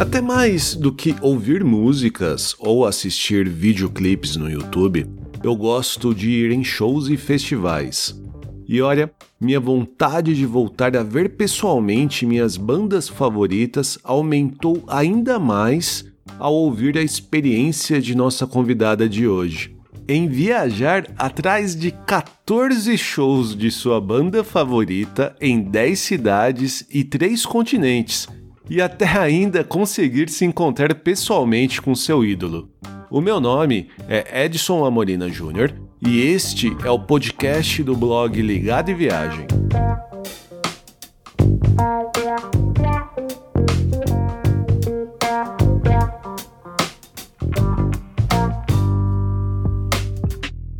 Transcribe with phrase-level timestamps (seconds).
[0.00, 5.06] Até mais do que ouvir músicas ou assistir videoclipes no YouTube,
[5.44, 8.18] eu gosto de ir em shows e festivais.
[8.66, 16.06] E olha, minha vontade de voltar a ver pessoalmente minhas bandas favoritas aumentou ainda mais
[16.38, 19.76] ao ouvir a experiência de nossa convidada de hoje.
[20.08, 27.44] Em viajar atrás de 14 shows de sua banda favorita em 10 cidades e 3
[27.44, 28.26] continentes,
[28.70, 32.70] e até ainda conseguir se encontrar pessoalmente com seu ídolo.
[33.10, 38.92] O meu nome é Edson Amorina Júnior e este é o podcast do blog Ligado
[38.92, 39.48] e Viagem.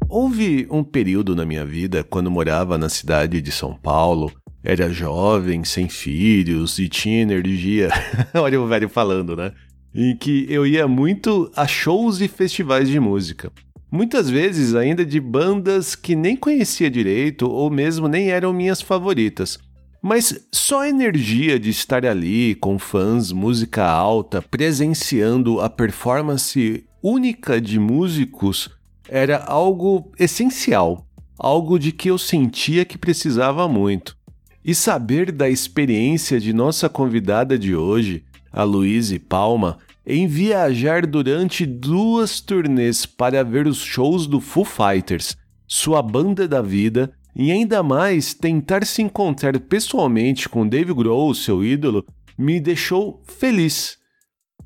[0.09, 5.65] Houve um período na minha vida quando morava na cidade de São Paulo, era jovem,
[5.65, 7.91] sem filhos e tinha energia.
[8.35, 9.53] Olha o velho falando, né?
[9.95, 13.51] Em que eu ia muito a shows e festivais de música.
[13.91, 19.59] Muitas vezes ainda de bandas que nem conhecia direito ou mesmo nem eram minhas favoritas.
[20.03, 27.61] Mas só a energia de estar ali com fãs, música alta, presenciando a performance única
[27.61, 28.71] de músicos
[29.09, 31.05] era algo essencial,
[31.37, 34.17] algo de que eu sentia que precisava muito.
[34.65, 41.65] E saber da experiência de nossa convidada de hoje, a Luíse Palma, em viajar durante
[41.65, 45.37] duas turnês para ver os shows do Foo Fighters,
[45.67, 51.65] sua banda da vida, e ainda mais tentar se encontrar pessoalmente com Dave Grohl, seu
[51.65, 52.05] ídolo,
[52.37, 53.99] me deixou feliz.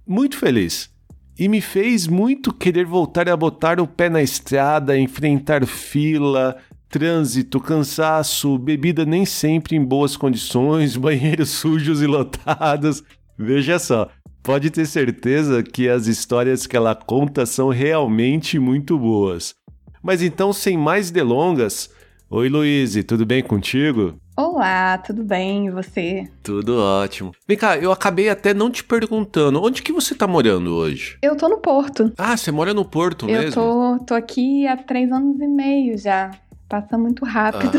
[0.06, 0.90] Muito feliz.
[1.38, 6.56] E me fez muito querer voltar a botar o pé na estrada, enfrentar fila,
[6.94, 13.02] trânsito, cansaço, bebida nem sempre em boas condições, banheiros sujos e lotados.
[13.36, 14.08] Veja só,
[14.44, 19.56] pode ter certeza que as histórias que ela conta são realmente muito boas.
[20.00, 21.90] Mas então, sem mais delongas,
[22.30, 24.14] oi Luíse, tudo bem contigo?
[24.36, 25.66] Olá, tudo bem?
[25.66, 26.28] E você?
[26.42, 27.30] Tudo ótimo.
[27.46, 31.18] Vem cá, eu acabei até não te perguntando, onde que você tá morando hoje?
[31.22, 32.12] Eu tô no Porto.
[32.18, 33.62] Ah, você mora no Porto eu mesmo?
[33.62, 36.32] Eu tô, tô aqui há três anos e meio já.
[36.68, 37.78] Passa muito rápido.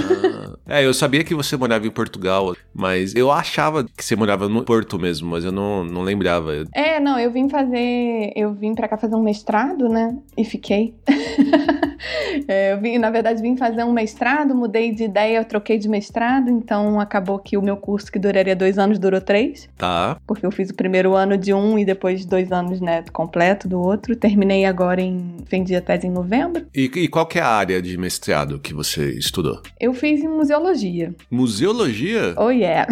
[0.68, 4.48] Ah, é, eu sabia que você morava em Portugal, mas eu achava que você morava
[4.48, 6.64] no Porto mesmo, mas eu não, não lembrava.
[6.74, 8.32] É, não, eu vim fazer.
[8.36, 10.16] Eu vim pra cá fazer um mestrado, né?
[10.38, 10.94] E fiquei.
[12.48, 15.90] é, eu vim, na verdade, vim fazer um mestrado, mudei de ideia, eu troquei de
[15.90, 19.68] mestrado, então acabou que o meu curso, que duraria dois anos, durou três.
[19.78, 20.18] Tá.
[20.28, 23.80] Porque eu fiz o primeiro ano de um e depois dois anos, né, completo do
[23.80, 24.16] outro.
[24.16, 25.38] Terminei agora em.
[25.50, 26.68] Vendi a tese em novembro.
[26.74, 29.62] E, e qual que é a área de mestrado que você estudou?
[29.80, 31.16] Eu fiz em museologia.
[31.32, 32.36] Museologia?
[32.38, 32.88] Oh, yeah.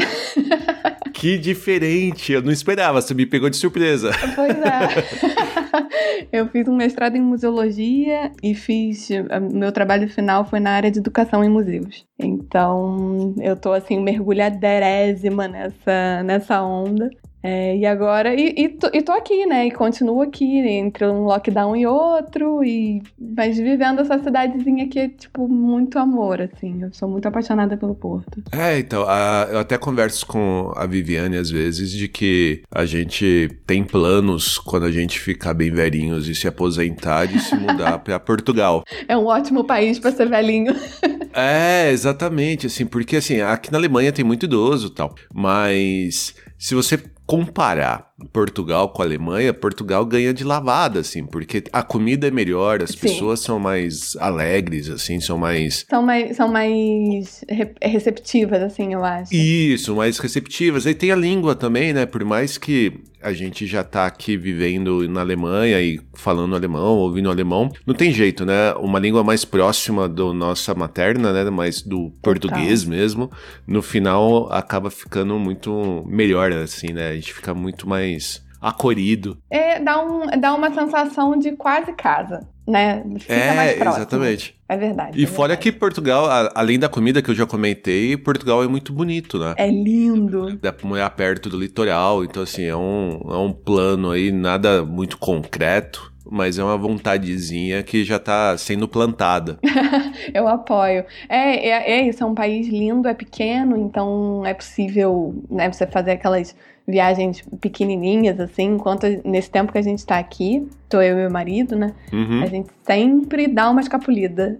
[1.13, 4.11] que diferente, eu não esperava, você me pegou de surpresa.
[4.35, 6.27] Pois é.
[6.31, 9.09] eu fiz um mestrado em museologia e fiz.
[9.51, 12.05] Meu trabalho final foi na área de educação em museus.
[12.19, 17.09] Então, eu tô assim, mergulhaderésima nessa, nessa onda.
[17.43, 19.67] É, e agora, e, e, tô, e, tô, aqui, né?
[19.67, 25.09] E continuo aqui, entre um lockdown e outro, e mas vivendo essa cidadezinha que é,
[25.09, 26.81] tipo, muito amor, assim.
[26.81, 28.41] Eu sou muito apaixonada pelo Porto.
[28.49, 33.49] É, então, a, eu até converso com a Viviane às vezes de que a gente
[33.67, 38.17] tem planos quando a gente ficar bem velhinhos e se aposentar e se mudar para
[38.21, 38.85] Portugal.
[39.05, 40.73] É um ótimo país para ser velhinho.
[41.35, 46.73] é, exatamente, assim, porque assim, aqui na Alemanha tem muito idoso e tal, mas se
[46.75, 52.31] você comparar Portugal com a Alemanha, Portugal ganha de lavada, assim, porque a comida é
[52.31, 52.99] melhor, as Sim.
[52.99, 55.85] pessoas são mais alegres, assim, são mais...
[55.89, 57.43] São mais, são mais
[57.81, 59.33] receptivas, assim, eu acho.
[59.33, 60.85] Isso, mais receptivas.
[60.85, 65.07] Aí tem a língua também, né, por mais que a gente já tá aqui vivendo
[65.07, 68.73] na Alemanha e falando alemão, ouvindo alemão, não tem jeito, né?
[68.73, 71.49] Uma língua mais próxima do nossa materna, né?
[71.49, 73.31] Mais do português mesmo,
[73.65, 77.09] no final acaba ficando muito melhor, assim, né?
[77.09, 79.37] A gente fica muito mais acolhido.
[79.49, 83.03] É, dá, um, dá uma sensação de quase casa, né?
[83.19, 84.03] Fica é, mais próximo.
[84.03, 84.55] exatamente.
[84.69, 85.19] É verdade.
[85.19, 85.71] E é fora verdade.
[85.71, 89.53] que Portugal, além da comida que eu já comentei, Portugal é muito bonito, né?
[89.57, 90.57] É lindo.
[90.61, 94.83] Dá pra morar perto do litoral, então assim, é um, é um plano aí, nada
[94.83, 99.59] muito concreto, mas é uma vontadezinha que já está sendo plantada.
[100.33, 101.05] Eu apoio.
[101.27, 105.85] É, é, é, isso, é um país lindo, é pequeno, então é possível né, você
[105.85, 106.55] fazer aquelas
[106.85, 111.31] viagens pequenininhas, assim, enquanto nesse tempo que a gente está aqui, tô eu e meu
[111.31, 111.93] marido, né?
[112.11, 112.43] Uhum.
[112.43, 114.57] A gente sempre dá uma escapulida.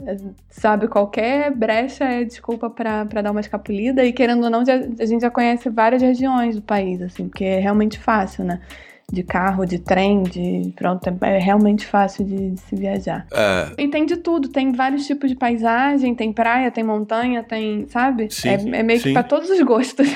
[0.50, 5.06] Sabe, qualquer brecha é desculpa para dar uma escapulida, e querendo ou não, já, a
[5.06, 8.62] gente já conhece várias regiões do país, assim, porque é realmente fácil, né?
[9.11, 10.73] De carro, de trem, de.
[10.75, 13.27] Pronto, é realmente fácil de, de se viajar.
[13.31, 13.83] É.
[13.83, 17.88] E tem de tudo, tem vários tipos de paisagem, tem praia, tem montanha, tem.
[17.89, 18.27] Sabe?
[18.31, 19.09] Sim, é, é meio sim.
[19.09, 20.07] que pra todos os gostos.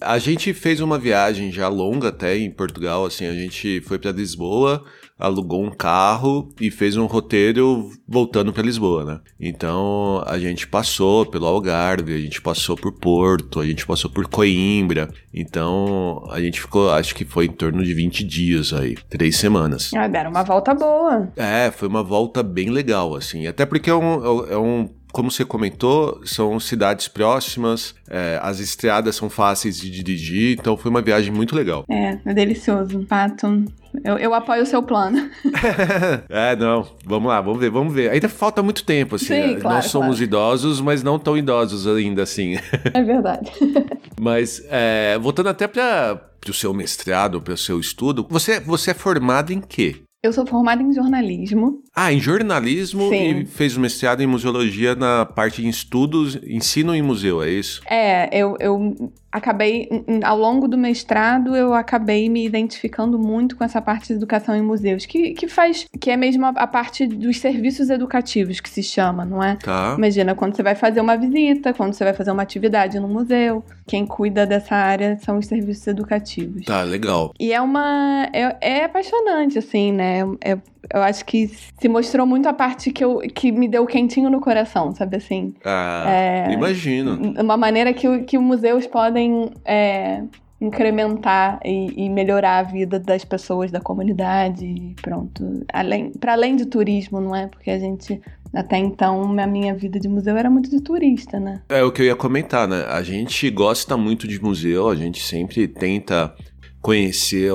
[0.00, 4.10] A gente fez uma viagem já longa até em Portugal, assim, a gente foi para
[4.10, 4.84] Lisboa,
[5.22, 9.20] alugou um carro e fez um roteiro voltando para Lisboa, né?
[9.40, 14.26] Então a gente passou pelo Algarve, a gente passou por Porto, a gente passou por
[14.26, 15.08] Coimbra.
[15.32, 19.92] Então a gente ficou, acho que foi em torno de 20 dias aí, três semanas.
[19.94, 21.32] ah, deram uma volta boa.
[21.36, 23.46] É, foi uma volta bem legal, assim.
[23.46, 29.14] Até porque é um, é um como você comentou, são cidades próximas, é, as estradas
[29.14, 31.84] são fáceis de dirigir, então foi uma viagem muito legal.
[31.88, 33.04] É, é delicioso.
[33.06, 33.64] Fato.
[34.02, 35.30] Eu, eu apoio o seu plano.
[36.30, 38.10] é, não, vamos lá, vamos ver, vamos ver.
[38.10, 39.26] Ainda falta muito tempo, assim.
[39.26, 39.60] Sim, né?
[39.60, 40.24] claro, Nós somos claro.
[40.24, 42.56] idosos, mas não tão idosos ainda, assim.
[42.94, 43.50] É verdade.
[44.18, 48.94] mas, é, voltando até para o seu mestrado, para o seu estudo, você, você é
[48.94, 50.02] formado em quê?
[50.22, 51.82] Eu sou formada em jornalismo.
[51.92, 53.40] Ah, em jornalismo Sim.
[53.40, 57.82] e fez o mestrado em museologia na parte de estudos, ensino em museu, é isso?
[57.90, 59.88] É, eu, eu acabei,
[60.22, 64.60] ao longo do mestrado, eu acabei me identificando muito com essa parte de educação em
[64.60, 68.82] museus, que, que faz, que é mesmo a, a parte dos serviços educativos que se
[68.82, 69.56] chama, não é?
[69.56, 69.94] Tá.
[69.96, 73.64] Imagina, quando você vai fazer uma visita, quando você vai fazer uma atividade no museu,
[73.86, 76.66] quem cuida dessa área são os serviços educativos.
[76.66, 77.32] Tá, legal.
[77.40, 78.28] E é uma.
[78.32, 80.20] É, é apaixonante, assim, né?
[80.40, 80.58] É-
[80.92, 84.40] eu acho que se mostrou muito a parte que, eu, que me deu quentinho no
[84.40, 85.54] coração, sabe assim?
[85.64, 87.34] Ah, É, imagino.
[87.40, 90.22] Uma maneira que, que os museus podem é,
[90.60, 95.64] incrementar e, e melhorar a vida das pessoas da comunidade pronto.
[95.72, 97.46] Além, para além de turismo, não é?
[97.48, 98.20] Porque a gente.
[98.54, 101.62] Até então, a minha vida de museu era muito de turista, né?
[101.70, 102.84] É o que eu ia comentar, né?
[102.86, 106.34] A gente gosta muito de museu, a gente sempre tenta
[106.82, 107.50] conhecer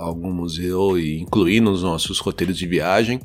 [0.00, 3.20] algum museu e incluir nos nossos roteiros de viagem,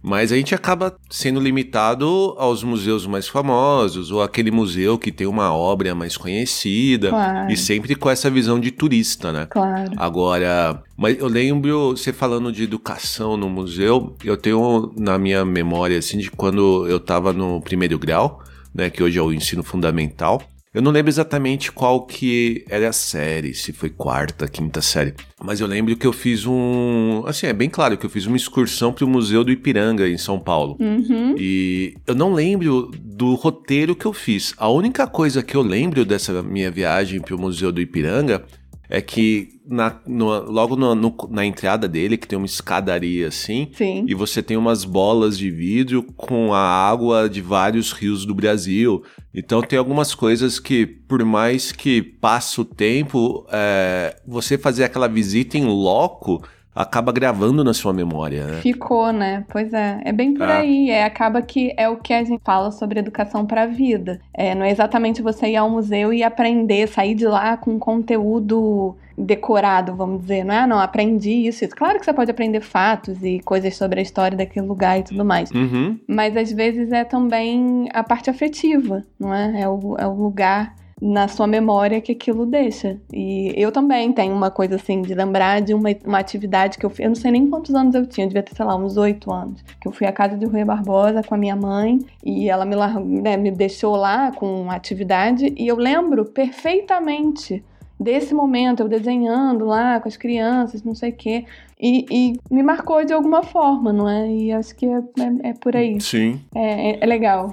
[0.00, 2.06] mas a gente acaba sendo limitado
[2.38, 7.50] aos museus mais famosos ou aquele museu que tem uma obra mais conhecida Claro.
[7.50, 9.46] e sempre com essa visão de turista, né?
[9.50, 9.90] Claro.
[9.96, 15.98] Agora, mas eu lembro, você falando de educação no museu, eu tenho na minha memória,
[15.98, 18.40] assim, de quando eu tava no primeiro grau,
[18.72, 20.40] né, que hoje é o ensino fundamental.
[20.78, 25.12] Eu não lembro exatamente qual que era a série, se foi quarta, quinta série.
[25.42, 27.24] Mas eu lembro que eu fiz um.
[27.26, 30.38] Assim, é bem claro que eu fiz uma excursão pro Museu do Ipiranga, em São
[30.38, 30.76] Paulo.
[30.78, 31.34] Uhum.
[31.36, 34.54] E eu não lembro do roteiro que eu fiz.
[34.56, 38.44] A única coisa que eu lembro dessa minha viagem pro Museu do Ipiranga
[38.90, 43.68] é que na, no- logo no- no- na entrada dele, que tem uma escadaria assim,
[43.74, 44.04] Sim.
[44.08, 49.02] e você tem umas bolas de vidro com a água de vários rios do Brasil.
[49.34, 55.06] Então tem algumas coisas que, por mais que passe o tempo, é, você fazer aquela
[55.08, 56.42] visita em loco
[56.78, 58.60] acaba gravando na sua memória, né?
[58.60, 59.44] Ficou, né?
[59.48, 60.00] Pois é.
[60.04, 60.58] É bem por Ah.
[60.58, 60.90] aí.
[60.90, 64.20] É, acaba que é o que a gente fala sobre educação para a vida.
[64.32, 68.94] É, não é exatamente você ir ao museu e aprender, sair de lá com conteúdo
[69.16, 70.44] decorado, vamos dizer.
[70.44, 71.74] Não é, ah, não, aprendi isso, isso.
[71.74, 75.24] Claro que você pode aprender fatos e coisas sobre a história daquele lugar e tudo
[75.24, 75.50] mais.
[75.50, 75.98] Uhum.
[76.06, 79.62] Mas às vezes é também a parte afetiva, não é?
[79.62, 82.98] É o, é o lugar na sua memória que aquilo deixa.
[83.12, 86.90] E eu também tenho uma coisa assim de lembrar de uma, uma atividade que eu
[86.90, 87.00] fiz.
[87.00, 89.32] Eu não sei nem quantos anos eu tinha, eu devia ter, sei lá, uns oito
[89.32, 89.62] anos.
[89.80, 92.76] Que eu fui à casa de Rui Barbosa com a minha mãe e ela me,
[93.20, 97.64] né, me deixou lá com uma atividade e eu lembro perfeitamente
[97.98, 101.44] desse momento, eu desenhando lá com as crianças, não sei o quê.
[101.80, 104.30] E, e me marcou de alguma forma, não é?
[104.32, 106.00] E acho que é, é, é por aí.
[106.00, 106.40] Sim.
[106.54, 107.52] É, é- é legal.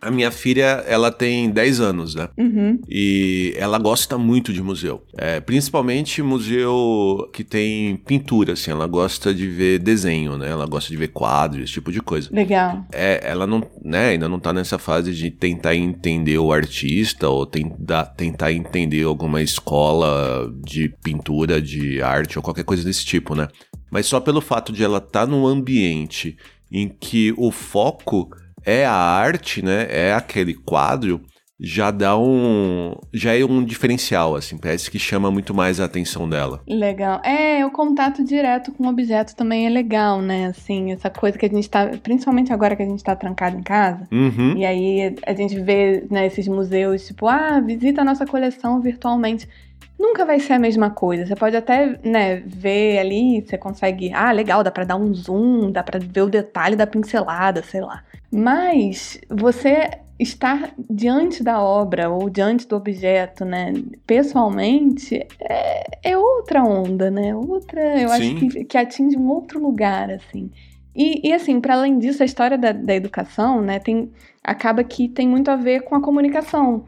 [0.00, 2.28] A minha filha, ela tem 10 anos, né?
[2.38, 2.78] Uhum.
[2.88, 5.02] E ela gosta muito de museu.
[5.16, 8.70] É, principalmente museu que tem pintura, assim.
[8.70, 10.50] Ela gosta de ver desenho, né?
[10.50, 12.28] Ela gosta de ver quadros, esse tipo de coisa.
[12.32, 12.84] Legal.
[12.92, 17.46] É, ela não, né, ainda não tá nessa fase de tentar entender o artista ou
[17.46, 23.48] tentar, tentar entender alguma escola de pintura, de arte ou qualquer coisa desse tipo, né?
[23.94, 26.36] Mas só pelo fato de ela estar num ambiente
[26.68, 28.28] em que o foco
[28.64, 29.86] é a arte, né?
[29.88, 31.20] É aquele quadro,
[31.58, 32.96] já dá um.
[33.12, 34.58] já é um diferencial, assim.
[34.58, 36.60] Parece que chama muito mais a atenção dela.
[36.66, 37.20] Legal.
[37.24, 40.46] É, o contato direto com o objeto também é legal, né?
[40.46, 41.90] Assim, essa coisa que a gente tá.
[42.02, 44.06] Principalmente agora que a gente tá trancado em casa.
[44.10, 44.56] Uhum.
[44.56, 49.48] E aí a gente vê né, esses museus, tipo, ah, visita a nossa coleção virtualmente.
[49.96, 51.24] Nunca vai ser a mesma coisa.
[51.24, 55.70] Você pode até, né, ver ali, você consegue, ah, legal, dá pra dar um zoom,
[55.70, 58.02] dá pra ver o detalhe da pincelada, sei lá.
[58.30, 63.72] Mas você estar diante da obra ou diante do objeto, né,
[64.06, 67.34] pessoalmente, é, é outra onda, né?
[67.34, 68.14] Outra, eu Sim.
[68.14, 70.50] acho que, que atinge um outro lugar, assim.
[70.94, 75.08] E, e assim, para além disso, a história da, da educação, né, tem, acaba que
[75.08, 76.84] tem muito a ver com a comunicação.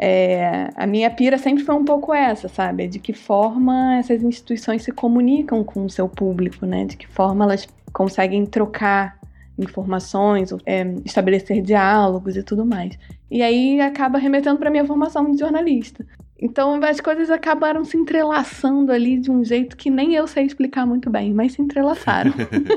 [0.00, 2.86] É, a minha pira sempre foi um pouco essa, sabe?
[2.86, 6.84] De que forma essas instituições se comunicam com o seu público, né?
[6.84, 9.17] De que forma elas conseguem trocar
[9.58, 12.98] informações, é, estabelecer diálogos e tudo mais.
[13.30, 16.04] E aí acaba remetendo para minha formação de jornalista.
[16.40, 20.86] Então as coisas acabaram se entrelaçando ali de um jeito que nem eu sei explicar
[20.86, 22.32] muito bem, mas se entrelaçaram.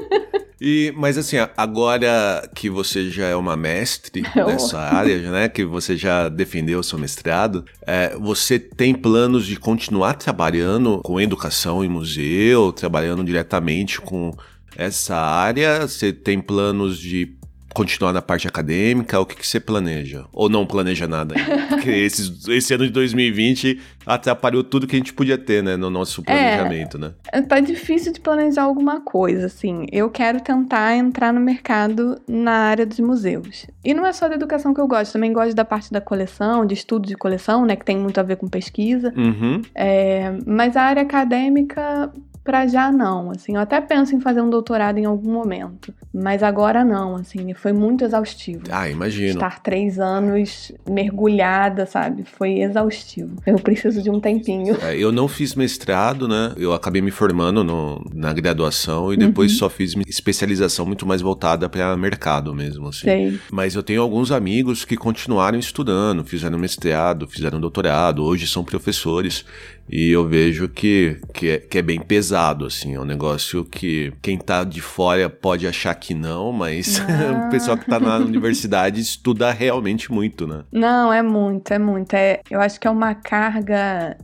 [0.60, 5.48] e, mas assim, agora que você já é uma mestre nessa área, né?
[5.48, 11.22] Que você já defendeu o seu mestrado, é, você tem planos de continuar trabalhando com
[11.22, 14.32] educação em museu, trabalhando diretamente com
[14.76, 15.88] essa área?
[15.88, 17.36] Você tem planos de
[17.74, 19.20] continuar na parte acadêmica?
[19.20, 20.26] O que, que você planeja?
[20.32, 21.68] Ou não planeja nada ainda?
[21.68, 25.76] Porque esses, esse ano de 2020 atrapalhou tudo que a gente podia ter, né?
[25.78, 27.42] No nosso planejamento, é, né?
[27.48, 29.86] Tá difícil de planejar alguma coisa, assim.
[29.92, 33.68] Eu quero tentar entrar no mercado na área dos museus.
[33.84, 36.66] E não é só da educação que eu gosto, também gosto da parte da coleção,
[36.66, 37.76] de estudo de coleção, né?
[37.76, 39.14] Que tem muito a ver com pesquisa.
[39.16, 39.62] Uhum.
[39.74, 42.12] É, mas a área acadêmica
[42.44, 46.42] para já não, assim, eu até penso em fazer um doutorado em algum momento, mas
[46.42, 48.64] agora não, assim, foi muito exaustivo.
[48.70, 49.34] Ah, imagino.
[49.34, 53.36] Estar três anos mergulhada, sabe, foi exaustivo.
[53.46, 54.76] Eu preciso de um tempinho.
[54.82, 59.52] É, eu não fiz mestrado, né, eu acabei me formando no, na graduação e depois
[59.52, 59.58] uhum.
[59.60, 63.02] só fiz especialização muito mais voltada para mercado mesmo, assim.
[63.02, 63.40] Sei.
[63.52, 69.46] Mas eu tenho alguns amigos que continuaram estudando, fizeram mestrado, fizeram doutorado, hoje são professores
[69.92, 72.96] e eu vejo que, que, é, que é bem pesado, assim.
[72.96, 77.48] É um negócio que quem tá de fora pode achar que não, mas não.
[77.48, 80.64] o pessoal que tá na universidade estuda realmente muito, né?
[80.72, 82.14] Não, é muito, é muito.
[82.14, 84.18] É, eu acho que é uma carga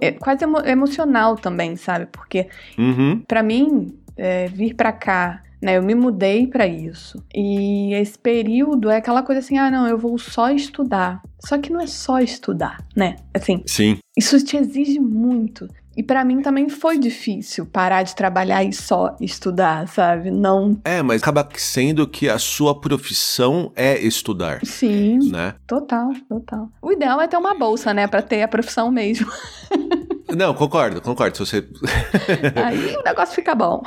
[0.00, 2.06] é quase emo emocional também, sabe?
[2.06, 3.22] Porque uhum.
[3.26, 5.76] para mim é, vir para cá né?
[5.76, 7.22] Eu me mudei para isso.
[7.34, 11.22] E esse período é aquela coisa assim: ah, não, eu vou só estudar.
[11.40, 13.16] Só que não é só estudar, né?
[13.34, 13.62] Assim.
[13.66, 13.98] Sim.
[14.16, 15.68] Isso te exige muito.
[15.98, 20.30] E para mim também foi difícil parar de trabalhar e só estudar, sabe?
[20.30, 20.80] Não.
[20.84, 24.60] É, mas acaba sendo que a sua profissão é estudar.
[24.64, 25.18] Sim.
[25.28, 25.56] Né?
[25.66, 26.68] Total, total.
[26.80, 29.26] O ideal é ter uma bolsa, né, para ter a profissão mesmo.
[30.36, 31.36] Não, concordo, concordo.
[31.36, 31.64] Se você.
[32.54, 33.82] Aí o negócio fica bom.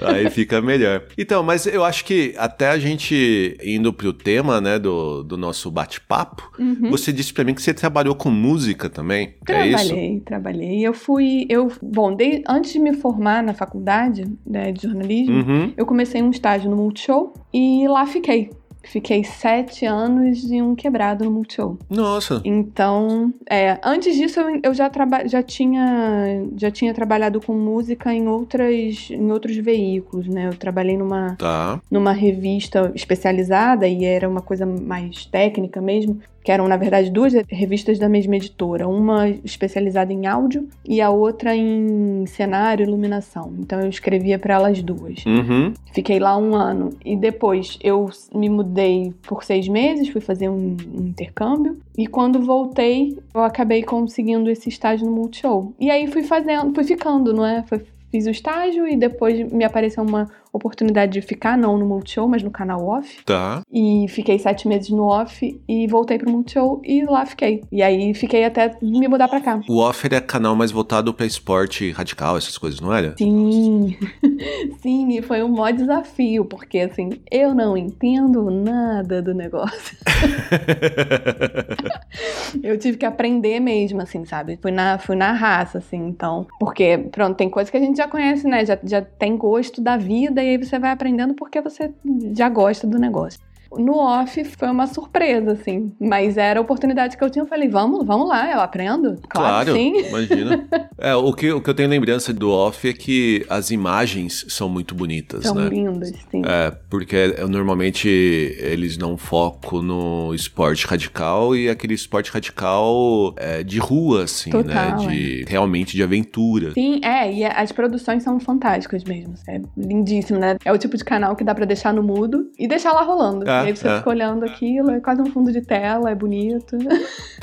[0.00, 1.04] Aí fica melhor.
[1.16, 5.70] Então, mas eu acho que até a gente indo pro tema, né, do, do nosso
[5.70, 6.90] bate-papo, uhum.
[6.90, 9.36] você disse para mim que você trabalhou com música também.
[9.44, 10.20] Trabalhei, é isso?
[10.24, 10.80] trabalhei.
[10.86, 11.46] Eu fui.
[11.48, 15.72] Eu, bom, de, antes de me formar na faculdade né, de jornalismo, uhum.
[15.76, 18.50] eu comecei um estágio no Multishow e lá fiquei.
[18.84, 21.78] Fiquei sete anos e um quebrado no Multishow.
[21.88, 22.40] Nossa!
[22.44, 28.12] Então, é, antes disso eu, eu já, traba, já, tinha, já tinha trabalhado com música
[28.12, 30.48] em, outras, em outros veículos, né?
[30.48, 31.80] Eu trabalhei numa, tá.
[31.90, 37.32] numa revista especializada e era uma coisa mais técnica mesmo, que eram, na verdade, duas
[37.48, 43.54] revistas da mesma editora, uma especializada em áudio e a outra em cenário e iluminação.
[43.58, 45.24] Então eu escrevia para elas duas.
[45.24, 45.72] Uhum.
[45.94, 50.76] Fiquei lá um ano e depois eu me mudei por seis meses, fui fazer um,
[50.94, 55.72] um intercâmbio e quando voltei eu acabei conseguindo esse estágio no Multishow.
[55.80, 57.64] E aí fui fazendo, fui ficando, não é?
[58.10, 62.42] Fiz o estágio e depois me apareceu uma oportunidade de ficar, não no Multishow, mas
[62.42, 63.24] no canal off.
[63.24, 63.62] Tá.
[63.72, 67.62] E fiquei sete meses no off e voltei pro Multishow e lá fiquei.
[67.70, 69.60] E aí fiquei até me mudar pra cá.
[69.68, 73.14] O off é canal mais voltado pra esporte radical, essas coisas, não era?
[73.18, 73.96] Sim.
[74.80, 79.96] Sim, e foi um maior desafio, porque assim, eu não entendo nada do negócio.
[82.62, 84.58] eu tive que aprender mesmo, assim, sabe?
[84.60, 86.46] Fui na, fui na raça, assim, então.
[86.58, 88.64] Porque, pronto, tem coisa que a gente já conhece, né?
[88.64, 91.92] Já, já tem gosto da vida e aí você vai aprendendo porque você
[92.36, 93.40] já gosta do negócio
[93.78, 95.92] no off foi uma surpresa, assim.
[96.00, 97.42] Mas era a oportunidade que eu tinha.
[97.42, 99.16] Eu falei, vamos, vamos lá, eu aprendo.
[99.28, 100.06] Claro, claro sim.
[100.08, 100.66] imagina.
[100.98, 104.68] é, o que, o que eu tenho lembrança do off é que as imagens são
[104.68, 105.62] muito bonitas, são né?
[105.62, 106.42] São lindas, sim.
[106.44, 113.78] É, porque normalmente eles dão foco no esporte radical e aquele esporte radical é, de
[113.78, 114.62] rua, assim, né?
[114.62, 115.06] Total, né?
[115.06, 115.50] De, é.
[115.50, 116.72] Realmente de aventura.
[116.72, 119.34] Sim, é, e as produções são fantásticas mesmo.
[119.48, 120.56] É lindíssimo, né?
[120.64, 123.48] É o tipo de canal que dá para deixar no mudo e deixar lá rolando.
[123.48, 126.76] É, aí você fica olhando aquilo, é quase um fundo de tela, é bonito.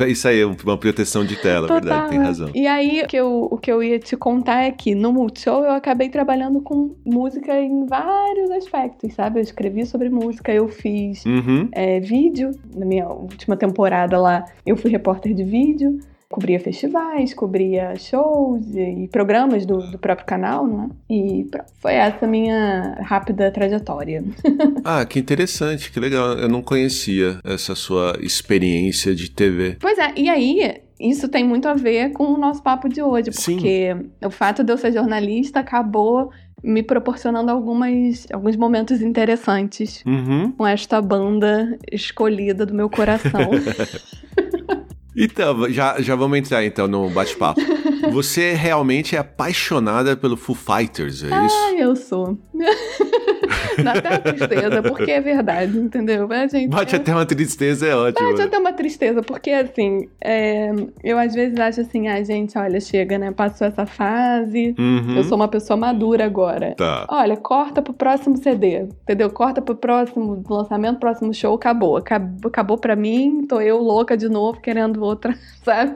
[0.07, 2.49] Isso aí é uma proteção de tela, Total, verdade, tem razão.
[2.53, 5.63] E aí, o que, eu, o que eu ia te contar é que no Multishow
[5.63, 9.39] eu acabei trabalhando com música em vários aspectos, sabe?
[9.39, 11.69] Eu escrevi sobre música, eu fiz uhum.
[11.71, 12.51] é, vídeo.
[12.75, 15.99] Na minha última temporada lá, eu fui repórter de vídeo
[16.31, 20.89] cobria festivais, cobria shows e, programas do, do, próprio canal, né?
[21.09, 21.45] E
[21.79, 24.23] foi essa minha rápida trajetória.
[24.83, 26.33] ah, que interessante, que legal.
[26.37, 29.77] Eu não conhecia essa sua experiência de TV.
[29.79, 33.31] Pois é, e aí isso tem muito a ver com o nosso papo de hoje,
[33.31, 34.11] porque Sim.
[34.25, 36.31] o fato de eu ser jornalista acabou
[36.63, 40.51] me proporcionando algumas, alguns momentos interessantes uhum.
[40.51, 43.49] com esta banda escolhida do meu coração.
[45.15, 47.59] Então, já, já vamos entrar então no bate-papo.
[48.11, 51.55] Você realmente é apaixonada pelo Foo Fighters, é isso?
[51.55, 52.37] Ah, eu sou.
[53.83, 56.27] Dá até uma tristeza, porque é verdade, entendeu?
[56.49, 56.97] Gente Bate é...
[56.97, 58.29] até uma tristeza, é ótimo.
[58.29, 60.71] Bate até uma tristeza, porque assim, é...
[61.03, 63.31] eu às vezes acho assim, a ah, gente, olha, chega, né?
[63.31, 65.17] Passou essa fase, uhum.
[65.17, 66.75] eu sou uma pessoa madura agora.
[66.75, 67.05] Tá.
[67.09, 69.29] Olha, corta pro próximo CD, entendeu?
[69.29, 71.97] Corta pro próximo lançamento, próximo show, acabou.
[71.97, 75.95] Acabou, acabou pra mim, tô eu louca de novo, querendo outra, sabe?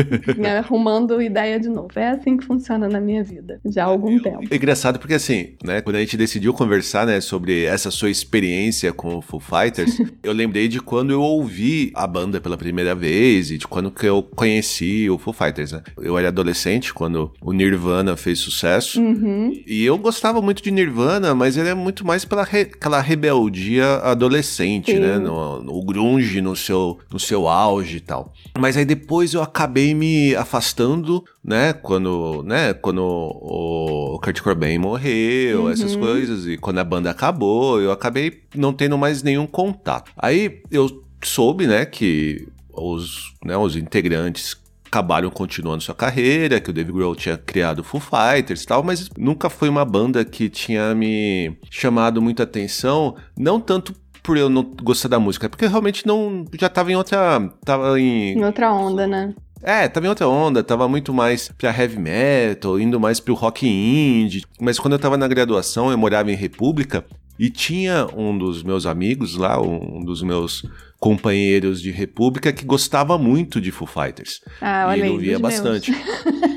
[0.58, 1.88] Arrumando ideia de novo.
[1.96, 4.44] É assim que funciona na minha vida, já há algum tempo.
[4.50, 8.92] É engraçado porque assim, né, quando a gente decidiu conversar, né, sobre essa sua experiência
[8.92, 13.50] com o Foo Fighters, eu lembrei de quando eu ouvi a banda pela primeira vez
[13.50, 15.82] e de quando que eu conheci o Foo Fighters, né?
[15.98, 19.52] Eu era adolescente quando o Nirvana fez sucesso uhum.
[19.66, 23.96] e eu gostava muito de Nirvana, mas ele é muito mais pela re, aquela rebeldia
[23.96, 25.00] adolescente, Sim.
[25.00, 25.18] né?
[25.18, 28.32] No, no grunge no seu, no seu auge e tal.
[28.58, 31.72] Mas aí depois eu acabei me afastando, né?
[31.72, 32.74] Quando, né?
[32.74, 35.70] Quando o Kurt Cobain morreu, uhum.
[35.70, 40.10] essas coisas e quando a banda acabou, eu acabei não tendo mais nenhum contato.
[40.16, 46.72] Aí eu soube, né, que os, né, os integrantes acabaram continuando sua carreira, que o
[46.72, 50.94] Dave Grohl tinha criado Foo Fighters e tal, mas nunca foi uma banda que tinha
[50.94, 56.44] me chamado muita atenção, não tanto por eu não gostar da música, porque realmente não
[56.58, 59.34] já tava em outra tava em, em outra onda, né?
[59.66, 63.66] É, tava em outra onda, tava muito mais pra heavy metal, indo mais pro rock
[63.66, 64.44] indie.
[64.60, 67.04] Mas quando eu tava na graduação, eu morava em República
[67.36, 70.64] e tinha um dos meus amigos lá, um dos meus
[71.00, 74.40] companheiros de República que gostava muito de Foo Fighters.
[74.60, 75.92] Ah, olha e ele ouvia bastante.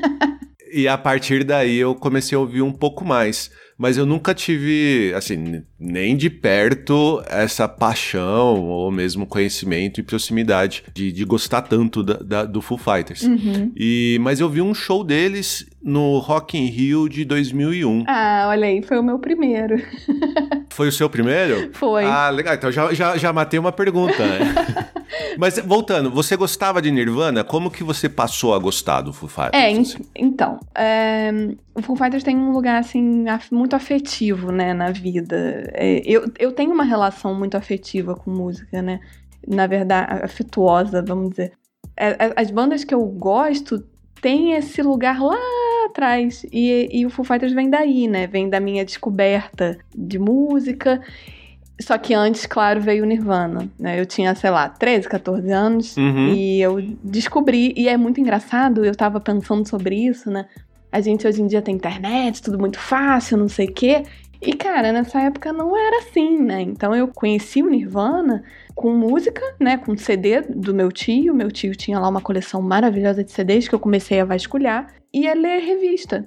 [0.72, 5.10] e a partir daí eu comecei a ouvir um pouco mais mas eu nunca tive,
[5.16, 12.02] assim, nem de perto essa paixão ou mesmo conhecimento e proximidade de, de gostar tanto
[12.02, 13.22] da, da, do Foo Fighters.
[13.22, 13.72] Uhum.
[13.74, 18.04] E, mas eu vi um show deles no Rock in Rio de 2001.
[18.06, 19.80] Ah, olha aí, foi o meu primeiro.
[20.72, 21.70] Foi o seu primeiro?
[21.72, 22.04] Foi.
[22.04, 22.54] Ah, legal.
[22.54, 24.24] Então já, já, já matei uma pergunta.
[24.24, 24.54] Né?
[25.36, 27.42] Mas voltando, você gostava de Nirvana?
[27.42, 29.52] Como que você passou a gostar do Foo Fighters?
[29.52, 29.98] É, assim?
[30.14, 31.32] então, é,
[31.74, 35.70] o Foo Fighters tem um lugar, assim, muito afetivo, né, na vida.
[35.72, 39.00] É, eu, eu tenho uma relação muito afetiva com música, né?
[39.46, 41.52] Na verdade, afetuosa, vamos dizer.
[41.96, 43.84] É, é, as bandas que eu gosto
[44.20, 45.38] têm esse lugar lá
[45.86, 46.44] atrás.
[46.52, 48.26] E, e o Foo Fighters vem daí, né?
[48.26, 51.00] Vem da minha descoberta de música.
[51.80, 53.98] Só que antes, claro, veio o Nirvana, né?
[53.98, 56.34] Eu tinha, sei lá, 13, 14 anos uhum.
[56.34, 60.46] e eu descobri, e é muito engraçado, eu tava pensando sobre isso, né?
[60.92, 64.02] A gente hoje em dia tem internet, tudo muito fácil, não sei o quê.
[64.42, 66.62] E, cara, nessa época não era assim, né?
[66.62, 68.42] Então eu conheci o Nirvana
[68.74, 69.76] com música, né?
[69.76, 71.34] Com CD do meu tio.
[71.34, 74.86] Meu tio tinha lá uma coleção maravilhosa de CDs que eu comecei a vasculhar.
[75.12, 76.26] E a ler revista.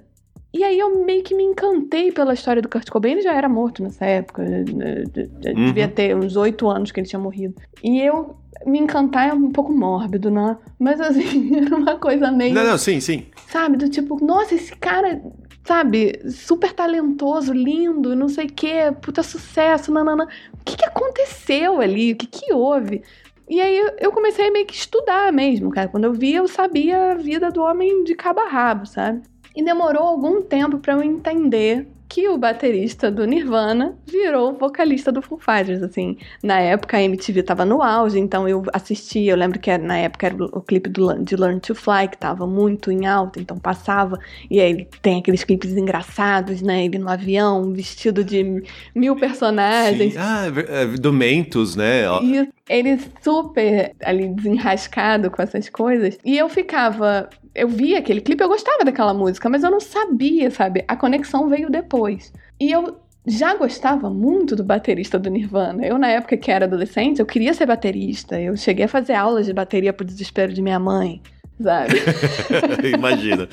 [0.53, 3.13] E aí eu meio que me encantei pela história do Kurt Cobain.
[3.13, 4.43] Ele já era morto nessa época.
[4.43, 5.03] Né,
[5.47, 5.65] uhum.
[5.65, 7.55] Devia ter uns oito anos que ele tinha morrido.
[7.83, 8.35] E eu
[8.65, 10.55] me encantar é um pouco mórbido, né?
[10.77, 12.53] Mas assim, era uma coisa meio.
[12.53, 13.25] Não, não, sim, sim.
[13.47, 13.77] Sabe?
[13.77, 15.21] Do tipo, nossa, esse cara,
[15.63, 20.27] sabe, super talentoso, lindo, não sei o quê, puta sucesso, nanana.
[20.53, 22.13] O que, que aconteceu ali?
[22.13, 23.01] O que, que houve?
[23.49, 25.87] E aí eu comecei a meio que estudar mesmo, cara.
[25.87, 29.21] Quando eu vi, eu sabia a vida do homem de cabo a rabo, sabe?
[29.55, 35.19] E demorou algum tempo para eu entender que o baterista do Nirvana virou vocalista do
[35.19, 36.15] Foo Fighters, assim.
[36.43, 39.97] Na época a MTV tava no auge, então eu assisti, eu lembro que era, na
[39.97, 43.57] época era o clipe do, de Learn to Fly, que tava muito em alta, então
[43.57, 48.63] passava, e aí ele tem aqueles clipes engraçados, né, ele no avião, vestido de
[48.93, 50.13] mil personagens.
[50.13, 50.19] Sim.
[50.19, 52.03] Ah, é, do Mentos, né?
[52.21, 58.43] E ele super ali desenrascado com essas coisas, e eu ficava eu vi aquele clipe,
[58.43, 60.83] eu gostava daquela música, mas eu não sabia, sabe?
[60.87, 62.33] A conexão veio depois.
[62.59, 65.85] E eu já gostava muito do baterista do Nirvana.
[65.85, 68.39] Eu, na época que era adolescente, eu queria ser baterista.
[68.39, 71.21] Eu cheguei a fazer aulas de bateria pro desespero de minha mãe,
[71.61, 71.93] sabe?
[72.93, 73.47] Imagina.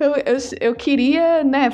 [0.00, 1.68] eu, eu, eu, queria, né,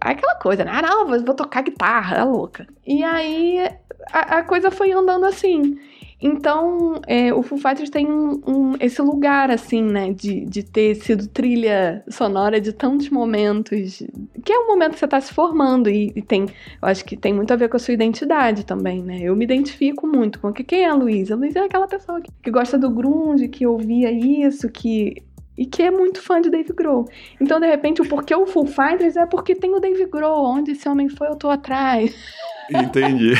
[0.00, 0.70] aquela coisa, né?
[0.72, 2.66] Ah, não, vou tocar guitarra, é louca.
[2.86, 3.68] E aí
[4.12, 5.78] a, a coisa foi andando assim.
[6.20, 10.96] Então, é, o Foo Fighters tem um, um, esse lugar, assim, né, de, de ter
[10.96, 14.02] sido trilha sonora de tantos momentos,
[14.44, 17.16] que é um momento que você está se formando e, e, tem, eu acho que
[17.16, 19.20] tem muito a ver com a sua identidade também, né?
[19.22, 21.34] Eu me identifico muito com que quem é a Luísa?
[21.34, 25.22] A Luísa é aquela pessoa que, que gosta do grunge, que ouvia isso, que
[25.56, 27.08] e que é muito fã de Dave Grohl.
[27.40, 30.44] Então, de repente, o porquê o Foo Fighters é porque tem o Dave Grohl.
[30.44, 32.14] Onde esse homem foi, eu tô atrás.
[32.70, 33.32] Entendi.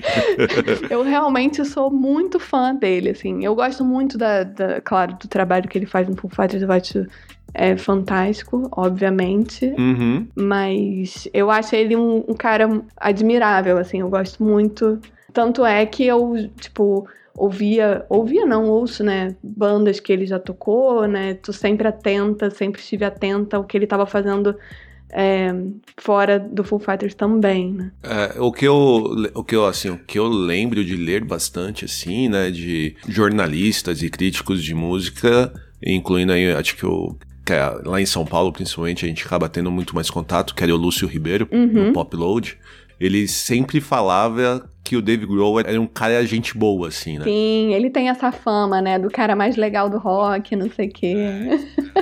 [0.90, 3.44] eu realmente sou muito fã dele, assim.
[3.44, 6.62] Eu gosto muito da, da claro, do trabalho que ele faz no Foo Fighters.
[6.62, 7.06] Eu acho
[7.54, 9.66] é fantástico, obviamente.
[9.78, 10.26] Uhum.
[10.34, 14.00] Mas eu acho ele um, um cara admirável, assim.
[14.00, 15.00] Eu gosto muito.
[15.32, 21.06] Tanto é que eu, tipo, ouvia, ouvia não, ouço, né, bandas que ele já tocou,
[21.06, 24.56] né, tô sempre atenta, sempre estive atenta ao que ele estava fazendo
[25.10, 25.52] é,
[25.96, 27.92] fora do Full Fighters também, né?
[28.02, 31.84] É, o que eu, o que eu, assim, o que eu lembro de ler bastante,
[31.84, 35.52] assim, né, de jornalistas e críticos de música,
[35.84, 37.16] incluindo aí, acho que o
[37.50, 40.74] é, lá em São Paulo, principalmente, a gente acaba tendo muito mais contato, que era
[40.74, 41.86] o Lúcio Ribeiro, uhum.
[41.86, 42.58] no Pop Load
[43.00, 47.24] ele sempre falava que o Dave Grohl era um cara gente boa, assim, né?
[47.24, 48.98] Sim, ele tem essa fama, né?
[48.98, 51.14] Do cara mais legal do rock, não sei o quê.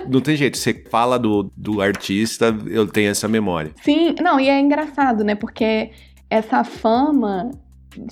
[0.09, 3.73] Não tem jeito, você fala do, do artista, eu tenho essa memória.
[3.83, 5.35] Sim, não, e é engraçado, né?
[5.35, 5.91] Porque
[6.31, 7.51] essa fama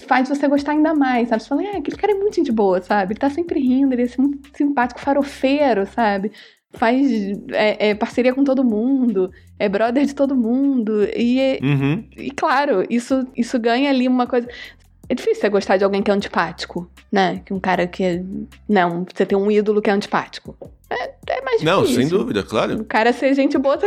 [0.08, 1.42] faz você gostar ainda mais, sabe?
[1.44, 3.12] Você fala, é, aquele cara é muito gente boa, sabe?
[3.12, 6.32] Ele tá sempre rindo, ele é muito simpático, farofeiro, sabe?
[6.74, 7.10] Faz
[7.52, 11.04] é, é, parceria com todo mundo, é brother de todo mundo.
[11.16, 12.04] E, uhum.
[12.16, 14.48] e claro, isso, isso ganha ali uma coisa.
[15.08, 17.42] É difícil você gostar de alguém que é antipático, né?
[17.44, 18.22] Que um cara que é.
[18.68, 20.56] Não, você tem um ídolo que é antipático.
[20.94, 21.64] É, é mais difícil.
[21.64, 22.80] Não, sem dúvida, claro.
[22.80, 23.78] O cara ser gente boa,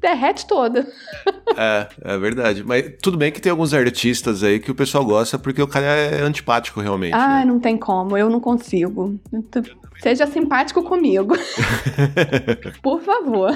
[0.00, 0.86] derrete toda.
[1.56, 2.64] é, é verdade.
[2.64, 5.86] Mas tudo bem que tem alguns artistas aí que o pessoal gosta porque o cara
[5.86, 7.14] é antipático realmente.
[7.14, 7.44] Ah, né?
[7.44, 9.18] não tem como, eu não consigo.
[10.00, 11.34] Seja simpático comigo.
[12.82, 13.50] Por favor.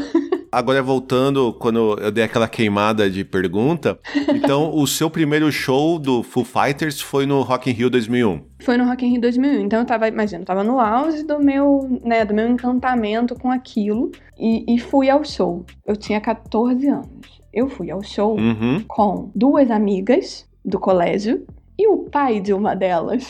[0.51, 3.99] Agora, voltando, quando eu dei aquela queimada de pergunta,
[4.35, 8.43] então o seu primeiro show do Foo Fighters foi no Rock in Rio 2001?
[8.61, 9.61] Foi no Rock in Rio 2001.
[9.61, 12.92] Então eu tava, imagina, eu tava no auge do meu, né, do meu encantamento
[13.39, 15.65] com aquilo e, e fui ao show.
[15.87, 17.43] Eu tinha 14 anos.
[17.53, 18.83] Eu fui ao show uhum.
[18.89, 21.47] com duas amigas do colégio
[21.79, 23.27] e o pai de uma delas.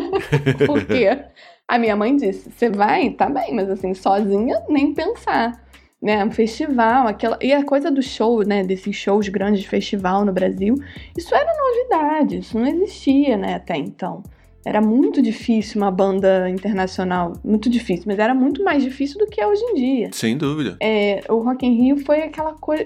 [0.66, 1.24] Por quê?
[1.66, 3.10] A minha mãe disse: Você vai?
[3.10, 5.64] Tá bem, mas assim, sozinha, nem pensar.
[6.02, 7.38] Né, um festival, aquela.
[7.40, 8.62] E a coisa do show, né?
[8.62, 10.74] Desses shows grandes de festival no Brasil,
[11.16, 14.22] isso era novidade, isso não existia, né, até então.
[14.64, 19.40] Era muito difícil uma banda internacional, muito difícil, mas era muito mais difícil do que
[19.40, 20.10] é hoje em dia.
[20.12, 20.76] Sem dúvida.
[20.80, 22.84] É, o Rock in Rio foi aquela coisa,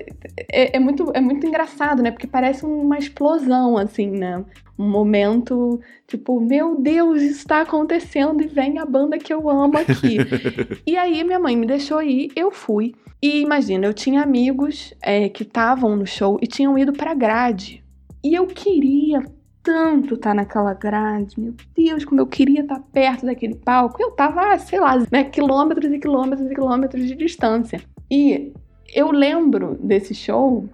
[0.50, 2.10] é, é, muito, é muito engraçado, né?
[2.10, 4.44] Porque parece uma explosão, assim, né?
[4.76, 9.78] Um momento, tipo, meu Deus, isso está acontecendo e vem a banda que eu amo
[9.78, 10.18] aqui.
[10.86, 12.94] e aí minha mãe me deixou ir, eu fui.
[13.22, 17.84] E imagina, eu tinha amigos é, que estavam no show e tinham ido pra grade.
[18.22, 19.22] E eu queria
[19.68, 24.02] tanto estar tá naquela grade, meu Deus, como eu queria estar tá perto daquele palco.
[24.02, 27.82] Eu tava, sei lá, né, quilômetros e quilômetros e quilômetros de distância.
[28.10, 28.50] E
[28.94, 30.66] eu lembro desse show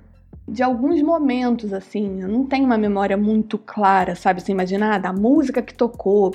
[0.46, 4.40] de alguns momentos, assim, eu não tenho uma memória muito clara, sabe?
[4.40, 6.33] Você imaginar ah, da música que tocou.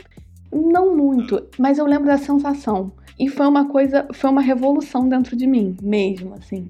[0.51, 2.91] Não muito, mas eu lembro da sensação.
[3.17, 6.69] E foi uma coisa, foi uma revolução dentro de mim, mesmo, assim.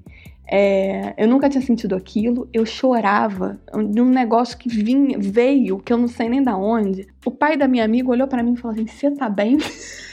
[0.52, 3.60] É, eu nunca tinha sentido aquilo, eu chorava
[3.92, 7.06] de um negócio que vinha, veio, que eu não sei nem da onde.
[7.24, 9.58] O pai da minha amiga olhou para mim e falou assim: Você tá bem?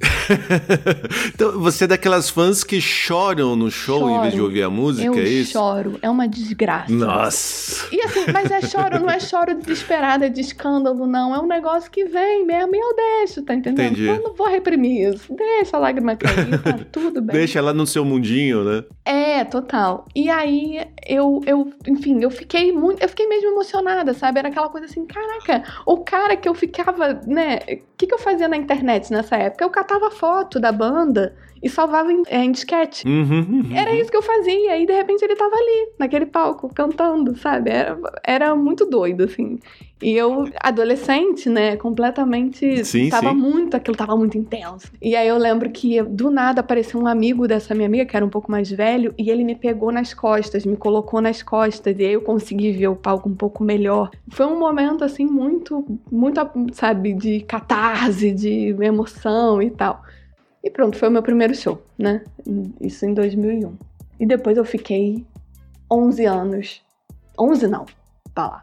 [1.34, 4.12] então, você é daquelas fãs que choram no show choro.
[4.12, 5.58] em vez de ouvir a música, eu é isso?
[5.58, 6.92] Eu choro, é uma desgraça.
[6.92, 7.88] Nossa!
[7.92, 11.34] E assim, mas é choro, não é choro desesperada, de escândalo, não.
[11.34, 13.92] É um negócio que vem mesmo e eu deixo, tá entendendo?
[13.92, 14.06] Entendi.
[14.06, 15.34] Eu não vou reprimir isso.
[15.34, 17.34] Deixa a lágrima cair, tá tudo bem.
[17.34, 18.84] Deixa ela no seu mundinho, né?
[19.04, 20.06] É, total.
[20.14, 24.38] E aí, eu, eu, enfim, eu fiquei muito, eu fiquei mesmo emocionada, sabe?
[24.38, 27.58] Era aquela coisa assim, caraca, o cara que eu ficava, né?
[27.68, 29.64] O que, que eu fazia na internet nessa época?
[29.64, 33.08] Eu catava foto da banda e salvava em, é, em disquete.
[33.08, 33.76] Uhum, uhum.
[33.76, 34.76] Era isso que eu fazia.
[34.76, 37.70] E de repente ele tava ali, naquele palco, cantando, sabe?
[37.70, 39.58] Era, era muito doido, assim.
[40.00, 42.84] E eu, adolescente, né, completamente.
[42.84, 43.36] Sim, tava sim.
[43.36, 44.92] muito, aquilo tava muito intenso.
[45.02, 48.24] E aí eu lembro que do nada apareceu um amigo dessa minha amiga, que era
[48.24, 52.04] um pouco mais velho, e ele me pegou nas costas, me colocou nas costas, e
[52.04, 54.10] aí eu consegui ver o palco um pouco melhor.
[54.28, 56.40] Foi um momento, assim, muito, muito,
[56.72, 60.02] sabe, de catarse, de emoção e tal.
[60.62, 62.22] E pronto, foi o meu primeiro show, né?
[62.80, 63.74] Isso em 2001.
[64.20, 65.24] E depois eu fiquei
[65.90, 66.82] 11 anos.
[67.38, 67.86] 11 não,
[68.34, 68.62] tá lá.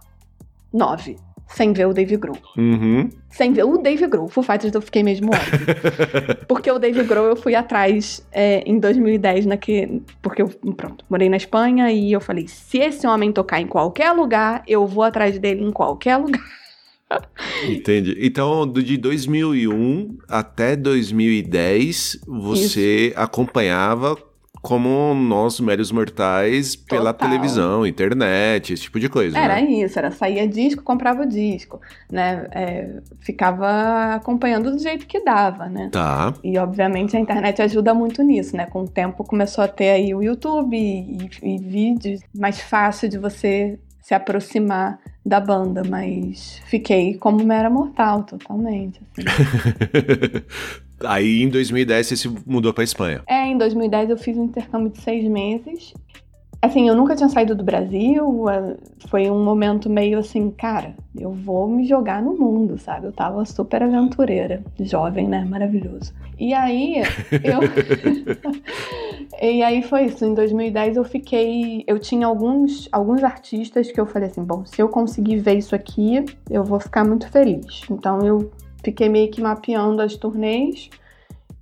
[0.75, 1.15] 9
[1.47, 2.37] sem ver o Dave Grohl.
[2.57, 3.09] Uhum.
[3.29, 4.27] Sem ver o Dave Grohl.
[4.27, 5.67] Foo Fighters eu fiquei mesmo óbvio.
[6.47, 11.29] porque o Dave Grohl eu fui atrás é, em 2010, naque, porque eu, pronto, morei
[11.29, 15.37] na Espanha e eu falei, se esse homem tocar em qualquer lugar, eu vou atrás
[15.37, 16.43] dele em qualquer lugar.
[17.69, 18.17] Entendi.
[18.19, 23.19] Então, de 2001 até 2010, você Isso.
[23.19, 24.17] acompanhava
[24.65, 27.29] como nós, médios mortais, pela Total.
[27.29, 29.37] televisão, internet, esse tipo de coisa.
[29.37, 29.69] Era né?
[29.69, 31.79] isso, era saía disco, comprava o disco,
[32.11, 32.47] né?
[32.49, 35.89] É, ficava acompanhando do jeito que dava, né?
[35.91, 36.33] Tá.
[36.43, 38.65] E obviamente a internet ajuda muito nisso, né?
[38.65, 43.19] Com o tempo começou a ter aí o YouTube e, e vídeos mais fácil de
[43.19, 48.99] você se aproximar da banda, mas fiquei como mera mortal, totalmente.
[49.15, 49.25] Assim.
[51.05, 53.21] Aí em 2010 você se mudou para Espanha.
[53.27, 55.93] É, em 2010 eu fiz um intercâmbio de seis meses.
[56.65, 58.45] Assim, eu nunca tinha saído do Brasil,
[59.07, 63.05] foi um momento meio assim, cara, eu vou me jogar no mundo, sabe?
[63.05, 65.45] Eu tava super aventureira, jovem, né?
[65.45, 66.11] Maravilhoso.
[66.39, 67.03] E aí,
[67.43, 67.59] eu.
[69.47, 70.25] e aí foi isso.
[70.25, 71.83] Em 2010 eu fiquei.
[71.85, 75.75] Eu tinha alguns, alguns artistas que eu falei assim: bom, se eu conseguir ver isso
[75.75, 77.83] aqui, eu vou ficar muito feliz.
[77.91, 78.51] Então eu
[78.85, 80.89] fiquei meio que mapeando as turnês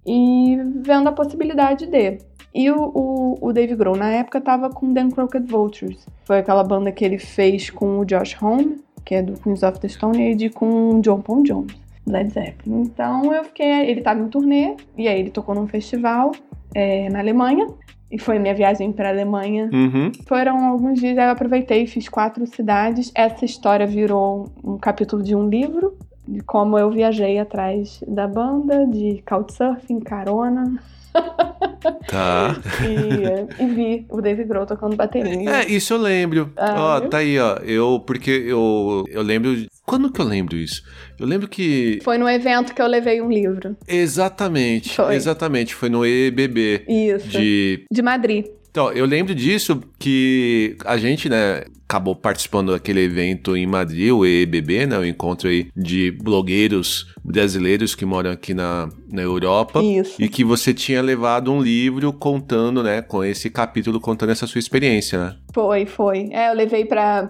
[0.06, 2.18] e vendo a possibilidade de.
[2.54, 6.06] E o, o, o Dave Grohl, na época, tava com The Crooked Vultures.
[6.26, 9.80] Foi aquela banda que ele fez com o Josh Homme, que é do Queens of
[9.80, 11.74] the Stone Age, com o John Paul Jones,
[12.06, 12.82] Led Zeppelin.
[12.82, 13.90] Então eu fiquei.
[13.90, 16.32] Ele tava em turnê, e aí ele tocou num festival
[16.76, 17.68] é, na Alemanha.
[18.12, 19.72] E foi minha viagem para a Alemanha.
[19.74, 20.12] Uhum.
[20.28, 23.12] Foram alguns dias, eu aproveitei e fiz quatro cidades.
[23.16, 28.86] Essa história virou um capítulo de um livro de como eu viajei atrás da banda,
[28.88, 30.80] de couchsurfing, carona.
[32.08, 32.56] Tá.
[32.82, 35.50] e, e, vi o Dave Grohl tocando bateria.
[35.50, 36.52] É, isso eu lembro.
[36.56, 37.58] Ah, ó, tá aí, ó.
[37.58, 39.54] Eu, porque eu, eu lembro.
[39.86, 40.82] Quando que eu lembro isso?
[41.20, 42.00] Eu lembro que.
[42.04, 43.76] Foi no evento que eu levei um livro.
[43.88, 44.96] Exatamente.
[44.96, 45.14] Foi.
[45.14, 45.76] Exatamente.
[45.76, 46.86] Foi no EBB.
[46.88, 47.28] Isso.
[47.28, 47.86] De.
[47.92, 48.46] De Madrid.
[48.72, 54.26] Então, eu lembro disso que a gente, né, acabou participando daquele evento em Madrid, o
[54.26, 59.82] EBB, né, o encontro aí de blogueiros brasileiros que moram aqui na, na Europa.
[59.84, 60.22] Isso.
[60.22, 64.60] E que você tinha levado um livro contando, né, com esse capítulo contando essa sua
[64.60, 65.36] experiência, né?
[65.54, 66.30] Foi, foi.
[66.32, 67.30] É, eu levei pra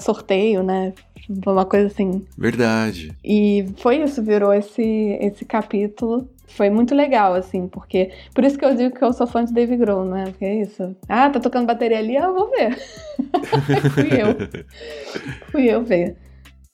[0.00, 0.92] sorteio, né,
[1.46, 2.24] uma coisa assim.
[2.36, 3.12] Verdade.
[3.24, 4.82] E foi isso, virou esse,
[5.20, 8.10] esse capítulo foi muito legal, assim, porque.
[8.34, 10.24] Por isso que eu digo que eu sou fã de Dave Grohl, né?
[10.24, 10.96] Porque é isso.
[11.08, 12.76] Ah, tá tocando bateria ali, eu vou ver.
[13.94, 14.36] Fui eu.
[15.50, 16.16] Fui eu ver.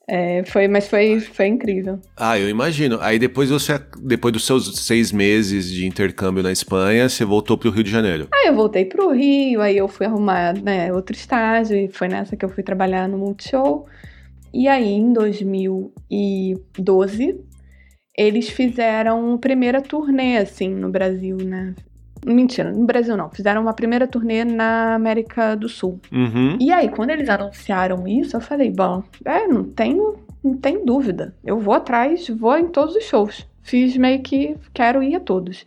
[0.06, 1.98] É, foi, mas foi, foi incrível.
[2.16, 2.98] Ah, eu imagino.
[3.00, 7.68] Aí depois você, depois dos seus seis meses de intercâmbio na Espanha, você voltou para
[7.68, 8.28] o Rio de Janeiro.
[8.32, 12.08] Aí eu voltei para o Rio, aí eu fui arrumar né, outro estágio, e foi
[12.08, 13.86] nessa que eu fui trabalhar no Multishow.
[14.52, 17.40] E aí, em 2012,
[18.16, 21.74] eles fizeram a primeira turnê, assim, no Brasil, né?
[22.24, 23.28] Mentira, no Brasil não.
[23.30, 26.00] Fizeram uma primeira turnê na América do Sul.
[26.10, 26.56] Uhum.
[26.58, 31.34] E aí, quando eles anunciaram isso, eu falei, bom, é, não tenho, não tem dúvida.
[31.44, 33.46] Eu vou atrás, vou em todos os shows.
[33.62, 35.66] Fiz meio que quero ir a todos.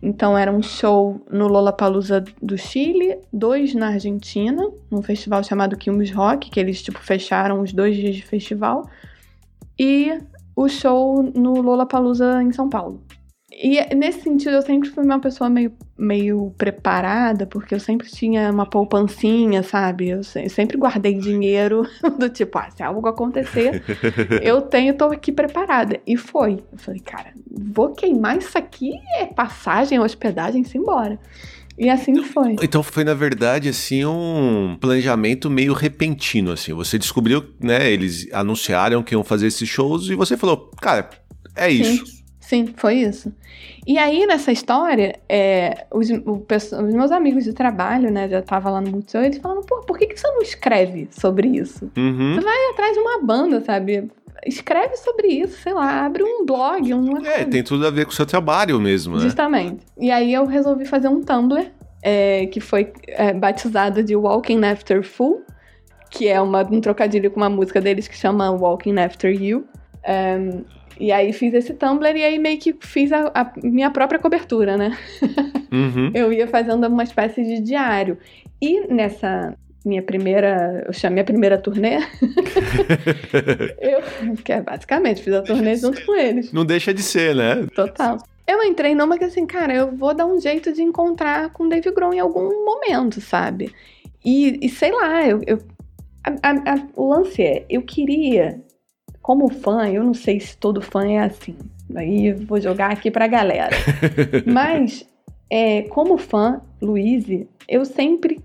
[0.00, 6.10] Então era um show no Lollapalooza do Chile, dois na Argentina, num festival chamado Quilmes
[6.12, 8.88] Rock, que eles tipo fecharam os dois dias de festival,
[9.78, 10.18] e
[10.58, 13.00] o show no Lollapalooza em São Paulo.
[13.50, 18.50] E nesse sentido, eu sempre fui uma pessoa meio, meio preparada, porque eu sempre tinha
[18.50, 20.08] uma poupancinha, sabe?
[20.08, 21.86] Eu sempre guardei dinheiro
[22.18, 23.82] do tipo, ah, se algo acontecer,
[24.42, 26.00] eu tenho, tô aqui preparada.
[26.06, 26.62] E foi.
[26.72, 31.18] Eu falei, cara, vou queimar isso aqui, é passagem, hospedagem, embora.
[31.78, 32.56] E assim foi.
[32.60, 36.72] Então foi, na verdade, assim, um planejamento meio repentino, assim.
[36.74, 41.08] Você descobriu, né, eles anunciaram que iam fazer esses shows e você falou, cara,
[41.54, 42.04] é isso.
[42.04, 43.32] Sim, sim foi isso.
[43.86, 48.68] E aí, nessa história, é, os, o, os, meus amigos de trabalho, né, já tava
[48.68, 51.90] lá no Multishow, eles falaram, pô, por que, que você não escreve sobre isso?
[51.96, 52.34] Uhum.
[52.34, 54.10] Você vai atrás de uma banda, sabe?
[54.46, 57.24] Escreve sobre isso, sei lá, abre um blog, um.
[57.26, 59.22] É, tem tudo a ver com o seu trabalho mesmo, né?
[59.22, 59.84] Justamente.
[59.98, 61.70] E aí eu resolvi fazer um Tumblr,
[62.02, 65.42] é, que foi é, batizado de Walking After Full,
[66.10, 69.66] que é uma, um trocadilho com uma música deles que chama Walking After You.
[71.00, 74.76] E aí fiz esse Tumblr e aí meio que fiz a, a minha própria cobertura,
[74.76, 74.98] né?
[75.72, 76.10] Uhum.
[76.14, 78.18] Eu ia fazendo uma espécie de diário.
[78.60, 81.98] E nessa minha primeira, eu chamei a primeira turnê,
[83.80, 84.02] eu,
[84.44, 86.52] que é basicamente, fiz a turnê junto com eles.
[86.52, 87.66] Não deixa de ser, né?
[87.74, 88.18] Total.
[88.46, 91.68] Eu entrei numa que assim, cara, eu vou dar um jeito de encontrar com o
[91.68, 93.72] Dave Grohl em algum momento, sabe?
[94.24, 95.58] E, e sei lá, eu, eu
[96.24, 98.60] a, a, a, o lance é, eu queria,
[99.22, 101.56] como fã, eu não sei se todo fã é assim,
[101.94, 103.76] aí eu vou jogar aqui pra galera.
[104.46, 105.06] Mas,
[105.50, 107.26] é, como fã, Luiz,
[107.68, 108.40] eu sempre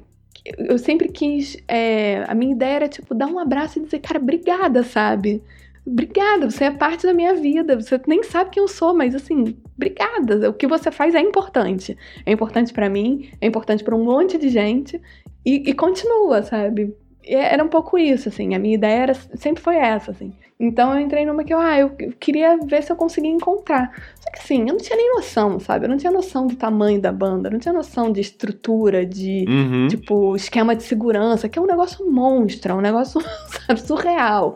[0.45, 1.57] eu sempre quis.
[1.67, 5.41] É, a minha ideia era, tipo, dar um abraço e dizer, cara, obrigada, sabe?
[5.85, 7.79] Obrigada, você é parte da minha vida.
[7.79, 10.49] Você nem sabe quem eu sou, mas assim, obrigada.
[10.49, 11.97] O que você faz é importante.
[12.25, 15.01] É importante para mim, é importante para um monte de gente
[15.45, 16.95] e, e continua, sabe?
[17.25, 18.53] era um pouco isso, assim.
[18.53, 20.33] A minha ideia era, sempre foi essa, assim.
[20.59, 23.91] Então eu entrei numa que eu, ah, eu queria ver se eu conseguia encontrar.
[24.33, 25.85] Assim, eu não tinha nem noção, sabe?
[25.85, 29.87] Eu não tinha noção do tamanho da banda, não tinha noção de estrutura, de, Uhum.
[29.87, 33.21] tipo, esquema de segurança, que é um negócio monstro, é um negócio,
[33.67, 34.55] sabe, surreal.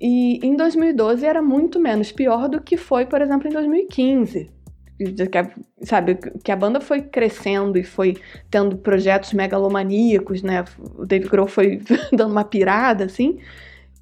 [0.00, 4.50] E em 2012 era muito menos pior do que foi, por exemplo, em 2015.
[4.98, 5.50] De que a-
[5.82, 8.16] Sabe, que a banda foi crescendo e foi
[8.50, 10.64] tendo projetos megalomaníacos, né?
[10.96, 11.80] O Dave Grohl foi
[12.12, 13.38] dando uma pirada, assim,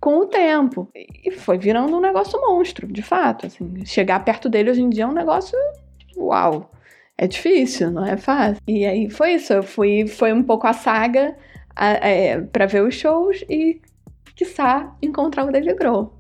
[0.04, 0.86] com o tempo.
[0.94, 3.86] E foi virando um negócio monstro, de fato, assim.
[3.86, 5.58] Chegar perto dele hoje em dia é um negócio,
[6.14, 6.70] uau,
[7.16, 8.60] é difícil, não é fácil.
[8.68, 11.34] E aí foi isso, eu fui, foi um pouco a saga
[11.74, 13.80] é, pra ver os shows e,
[14.34, 16.12] quiçá, encontrar o Dave Grohl.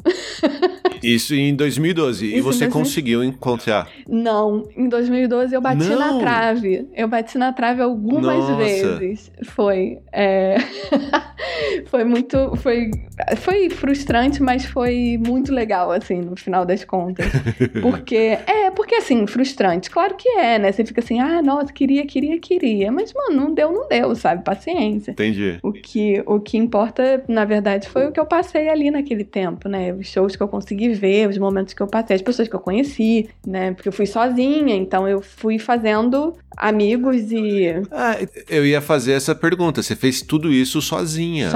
[1.02, 2.24] Isso em 2012.
[2.24, 2.72] e Isso em você 2012.
[2.72, 3.88] conseguiu encontrar.
[4.08, 5.98] Não, em 2012 eu bati Não.
[5.98, 6.88] na trave.
[6.94, 8.56] Eu bati na trave algumas Nossa.
[8.56, 9.32] vezes.
[9.42, 9.98] Foi.
[10.12, 10.56] é,
[11.86, 12.54] foi muito.
[12.56, 12.90] Foi,
[13.36, 17.26] foi frustrante, mas foi muito legal, assim, no final das contas.
[17.82, 18.38] Porque.
[18.46, 19.90] É, porque assim, frustrante.
[19.90, 20.72] Claro que é, né?
[20.72, 22.90] Você fica assim, ah, nossa, queria, queria, queria.
[22.90, 24.42] Mas, mano, não deu, não deu, sabe?
[24.42, 25.12] Paciência.
[25.12, 25.58] Entendi.
[25.62, 29.68] O que, o que importa, na verdade, foi o que eu passei ali naquele tempo,
[29.68, 29.92] né?
[29.92, 32.60] Os shows que eu consegui ver, os momentos que eu passei, as pessoas que eu
[32.60, 33.72] conheci, né?
[33.72, 38.16] Porque eu fui sozinha, então eu fui fazendo amigos e Ah,
[38.48, 39.82] eu ia fazer essa pergunta.
[39.82, 41.50] Você fez tudo isso sozinha?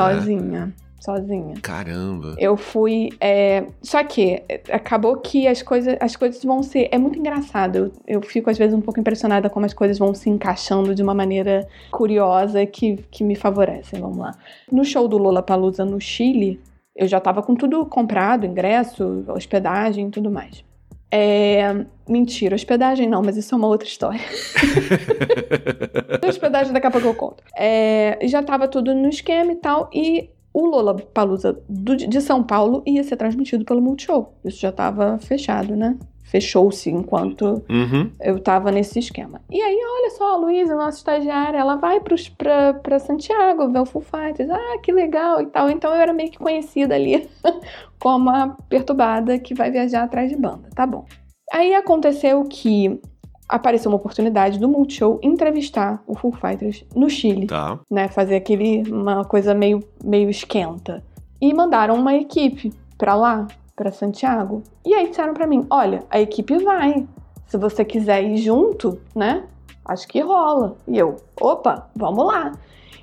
[0.66, 0.72] né?
[1.00, 1.54] Sozinha.
[1.62, 2.34] Caramba.
[2.38, 3.10] Eu fui.
[3.20, 6.88] é, Só que é, acabou que as coisas, as coisas vão ser.
[6.90, 7.76] É muito engraçado.
[7.76, 11.02] Eu, eu fico, às vezes, um pouco impressionada como as coisas vão se encaixando de
[11.02, 14.00] uma maneira curiosa que, que me favorecem.
[14.00, 14.32] Vamos lá.
[14.70, 16.60] No show do Lola Palusa no Chile,
[16.94, 20.64] eu já tava com tudo comprado, ingresso, hospedagem e tudo mais.
[21.10, 21.84] É...
[22.08, 24.20] Mentira, hospedagem não, mas isso é uma outra história.
[26.26, 27.42] hospedagem daqui a pouco eu conto.
[27.56, 32.82] É, Já tava tudo no esquema e tal, e o Lola Palusa de São Paulo
[32.86, 34.34] ia ser transmitido pelo Multishow.
[34.44, 35.96] Isso já tava fechado, né?
[36.24, 38.10] Fechou-se enquanto Uhum.
[38.20, 39.40] eu tava nesse esquema.
[39.50, 44.02] E aí, olha só, a Luísa, nossa estagiária, ela vai pra Santiago ver o Full
[44.02, 44.50] Fighters.
[44.50, 45.70] Ah, que legal e tal.
[45.70, 47.26] Então eu era meio que conhecida ali
[47.98, 50.68] como a perturbada que vai viajar atrás de banda.
[50.74, 51.06] Tá bom.
[51.50, 53.00] Aí aconteceu que
[53.48, 57.78] apareceu uma oportunidade do Multishow entrevistar o Full Fighters no Chile Tá.
[57.90, 61.02] né, fazer aquele uma coisa meio meio esquenta.
[61.40, 64.62] E mandaram uma equipe pra lá, pra Santiago.
[64.84, 67.06] E aí disseram pra mim: "Olha, a equipe vai.
[67.46, 69.44] Se você quiser ir junto, né?
[69.84, 70.76] Acho que rola".
[70.86, 72.52] E eu: "Opa, vamos lá".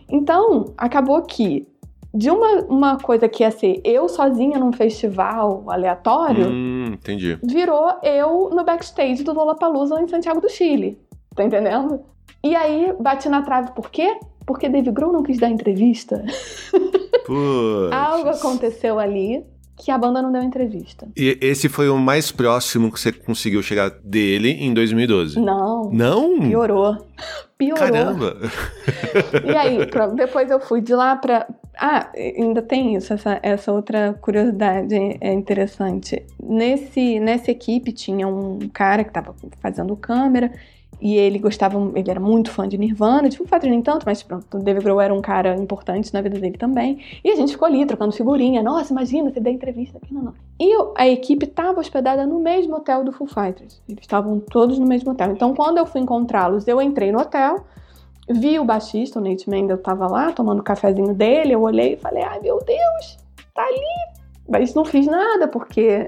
[0.08, 1.68] Então, acabou que
[2.16, 7.38] de uma, uma coisa que ia ser eu sozinha num festival aleatório, Hum, entendi.
[7.44, 10.98] virou eu no backstage do Lollapalooza em Santiago do Chile.
[11.36, 12.00] Tá entendendo?
[12.44, 14.18] E aí, bati na trave por quê?
[14.46, 16.24] Porque Dave Grohl não quis dar entrevista.
[17.92, 19.44] Algo aconteceu ali
[19.78, 21.08] que a banda não deu entrevista.
[21.18, 25.40] E esse foi o mais próximo que você conseguiu chegar dele em 2012?
[25.40, 26.40] Não, Não?
[26.40, 26.98] piorou.
[27.58, 27.78] Piorou.
[27.80, 28.38] Caramba.
[29.46, 29.78] E aí,
[30.16, 31.48] depois eu fui de lá pra.
[31.78, 36.26] Ah, ainda tem isso, essa, essa outra curiosidade é interessante.
[36.42, 40.52] Nesse, nessa equipe tinha um cara que tava fazendo câmera
[41.02, 44.24] e ele gostava, ele era muito fã de Nirvana, tipo, o Fat nem tanto, mas
[44.24, 47.00] pronto, o Dave Grohl era um cara importante na vida dele também.
[47.24, 48.64] E a gente ficou ali trocando figurinha.
[48.64, 50.34] Nossa, imagina, você dá entrevista aqui, não, não.
[50.60, 53.82] E a equipe tava hospedada no mesmo hotel do Foo Fighters.
[53.88, 55.32] Eles estavam todos no mesmo hotel.
[55.32, 57.66] Então, quando eu fui encontrá-los, eu entrei no hotel,
[58.30, 61.98] vi o baixista, o Nate Mendel tava lá tomando o cafezinho dele, eu olhei e
[61.98, 63.18] falei, ai meu Deus,
[63.54, 64.16] tá ali.
[64.48, 66.08] Mas não fiz nada, porque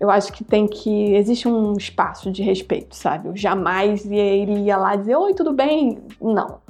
[0.00, 1.14] eu acho que tem que.
[1.14, 3.28] Existe um espaço de respeito, sabe?
[3.28, 5.98] Eu jamais ia- iria lá dizer, oi, tudo bem?
[6.20, 6.60] Não.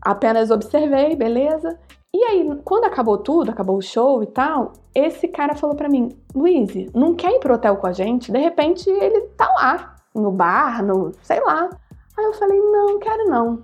[0.00, 1.78] Apenas observei, beleza?
[2.14, 6.08] E aí, quando acabou tudo, acabou o show e tal, esse cara falou para mim:
[6.34, 8.32] Luiz, não quer ir pro hotel com a gente?
[8.32, 11.12] De repente ele tá lá, no bar, no.
[11.22, 11.68] sei lá.
[12.16, 13.62] Aí eu falei: não, quero não.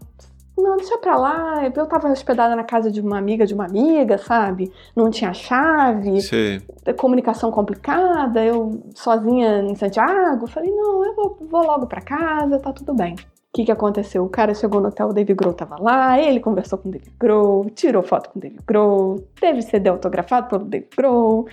[0.57, 1.64] Não, deixa pra lá.
[1.64, 4.72] Eu tava hospedada na casa de uma amiga de uma amiga, sabe?
[4.94, 6.20] Não tinha chave.
[6.20, 6.61] Sim.
[6.96, 8.44] Comunicação complicada.
[8.44, 10.46] Eu sozinha em Santiago.
[10.46, 13.14] Falei, não, eu vou, vou logo pra casa, tá tudo bem.
[13.14, 14.24] O que, que aconteceu?
[14.24, 17.12] O cara chegou no hotel, o David Grohl tava lá, ele conversou com o David
[17.20, 21.46] Grohl, tirou foto com o David Grohl, teve CD autografado pelo David Grohl,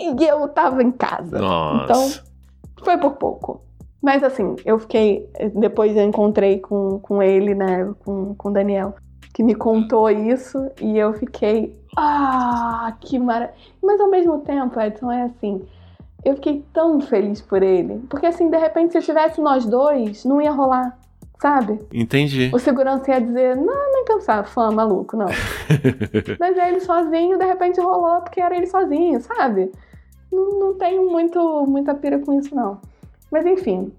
[0.00, 1.38] e eu tava em casa.
[1.38, 1.84] Nossa.
[1.84, 3.62] Então, foi por pouco.
[4.04, 5.26] Mas assim, eu fiquei.
[5.54, 7.90] Depois eu encontrei com, com ele, né?
[8.04, 8.94] Com, com o Daniel,
[9.32, 11.74] que me contou isso, e eu fiquei.
[11.96, 13.54] Ah, que maravilha.
[13.82, 15.62] Mas ao mesmo tempo, Edson, é assim.
[16.22, 18.02] Eu fiquei tão feliz por ele.
[18.10, 20.98] Porque assim, de repente, se tivesse nós dois, não ia rolar
[21.40, 21.78] sabe?
[21.92, 22.50] Entendi.
[22.54, 25.26] O segurança ia dizer, não, nem pensar, fã, maluco, não.
[26.40, 29.70] Mas é ele sozinho, de repente rolou porque era ele sozinho, sabe?
[30.32, 32.80] Não, não tenho muito, muita pira com isso, não.
[33.34, 33.90] Mas enfim.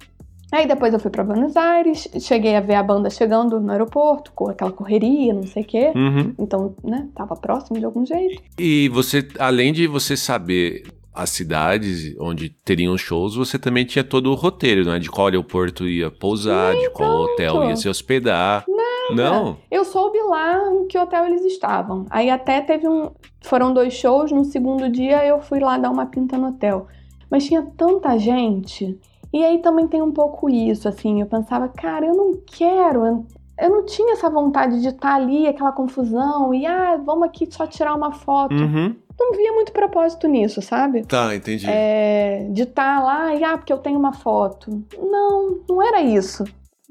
[0.50, 4.32] Aí depois eu fui para Buenos Aires, cheguei a ver a banda chegando no aeroporto,
[4.34, 5.92] com aquela correria, não sei o quê.
[5.94, 6.34] Uhum.
[6.40, 8.42] Então, né, tava próximo de algum jeito.
[8.58, 10.84] E você, além de você saber
[11.14, 15.00] as cidades onde teriam shows, você também tinha todo o roteiro, né?
[15.00, 18.64] De qual aeroporto ia pousar, Nem de qual hotel ia se hospedar.
[18.70, 19.30] Nada.
[19.32, 19.58] Não?
[19.70, 22.06] Eu soube lá em que hotel eles estavam.
[22.10, 23.12] Aí até teve um.
[23.42, 26.88] Foram dois shows, no segundo dia eu fui lá dar uma pinta no hotel.
[27.30, 28.98] Mas tinha tanta gente.
[29.36, 31.20] E aí também tem um pouco isso, assim.
[31.20, 33.26] Eu pensava, cara, eu não quero.
[33.60, 37.68] Eu não tinha essa vontade de estar ali, aquela confusão, e ah, vamos aqui só
[37.68, 38.56] tirar uma foto.
[38.56, 38.96] Uhum.
[39.20, 41.04] Não via muito propósito nisso, sabe?
[41.06, 41.66] Tá, entendi.
[41.70, 44.82] É, de estar lá e ah, porque eu tenho uma foto.
[44.98, 46.46] Não, não era isso.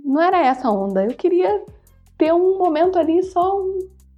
[0.04, 1.02] Não era essa onda.
[1.02, 1.62] Eu queria
[2.18, 3.58] ter um momento ali só,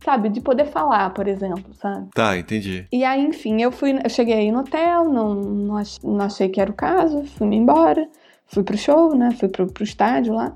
[0.07, 2.07] sabe, de poder falar, por exemplo, sabe?
[2.14, 2.86] Tá, entendi.
[2.92, 6.48] E aí, enfim, eu fui, eu cheguei aí no hotel, não, não, ach, não achei
[6.48, 8.09] que era o caso, fui-me embora,
[8.46, 9.32] fui pro show, né?
[9.32, 10.54] Fui pro, pro estádio lá.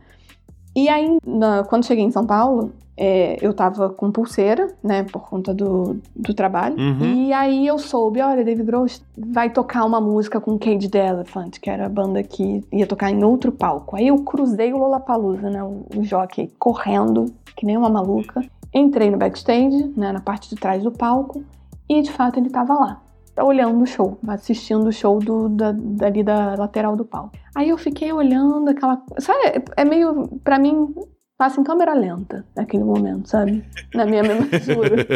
[0.74, 5.28] E aí, na, quando cheguei em São Paulo, é, eu tava com pulseira, né, por
[5.28, 6.76] conta do, do trabalho.
[6.78, 7.26] Uhum.
[7.26, 8.86] E aí eu soube, olha, David Grohl
[9.18, 13.10] vai tocar uma música com Cage the Elephant, que era a banda que ia tocar
[13.10, 13.96] em outro palco.
[13.96, 18.44] Aí eu cruzei o Lollapalooza, né, o, o jockey, correndo, que nem uma maluca.
[18.72, 21.44] Entrei no backstage, né, na parte de trás do palco,
[21.88, 23.02] e de fato ele tava lá
[23.42, 27.32] olhando o show, assistindo o show do, da, dali da lateral do palco.
[27.54, 29.02] Aí eu fiquei olhando aquela.
[29.18, 30.28] Sabe, é meio.
[30.44, 30.94] Pra mim,
[31.36, 33.64] passa em câmera lenta naquele momento, sabe?
[33.94, 35.06] Na minha memória.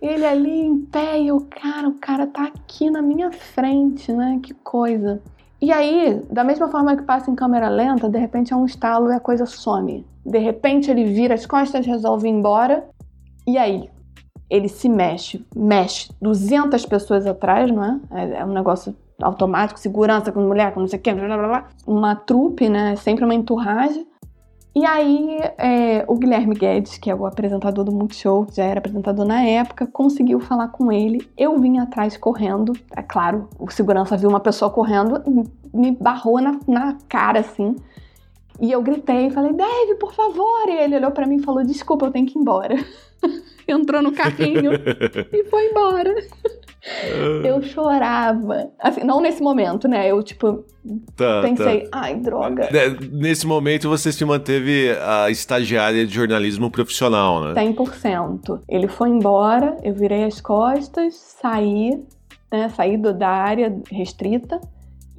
[0.00, 4.38] Ele ali em pé e eu, cara, o cara tá aqui na minha frente, né?
[4.42, 5.20] Que coisa.
[5.60, 9.10] E aí, da mesma forma que passa em câmera lenta, de repente é um estalo
[9.10, 10.06] e a coisa some.
[10.24, 12.88] De repente ele vira as costas, resolve ir embora.
[13.46, 13.90] E aí?
[14.50, 18.38] ele se mexe, mexe 200 pessoas atrás, não é?
[18.38, 21.68] É, um negócio automático, segurança com mulher, com não sei o que, blá, blá, blá.
[21.86, 22.96] uma trupe, né?
[22.96, 24.06] Sempre uma enturragem.
[24.78, 29.26] E aí, é, o Guilherme Guedes, que é o apresentador do Multishow, já era apresentador
[29.26, 31.28] na época, conseguiu falar com ele.
[31.36, 32.74] Eu vim atrás correndo.
[32.96, 35.20] É claro, o segurança viu uma pessoa correndo,
[35.74, 37.74] me barrou na, na cara, assim.
[38.60, 40.68] E eu gritei, falei, Dave, por favor.
[40.68, 42.76] E ele olhou para mim e falou, desculpa, eu tenho que ir embora.
[43.66, 44.70] Entrou no carrinho
[45.32, 46.14] e foi embora.
[47.44, 48.70] Eu chorava.
[48.78, 50.06] Assim, não nesse momento, né?
[50.10, 50.64] Eu, tipo,
[51.16, 52.00] Tá, pensei, tá.
[52.00, 52.64] ai, droga.
[52.64, 57.54] É, Nesse momento você se manteve a estagiária de jornalismo profissional, né?
[57.54, 58.60] 100%.
[58.68, 62.02] Ele foi embora, eu virei as costas, saí,
[62.50, 62.68] né?
[62.70, 64.60] Saí do- da área restrita.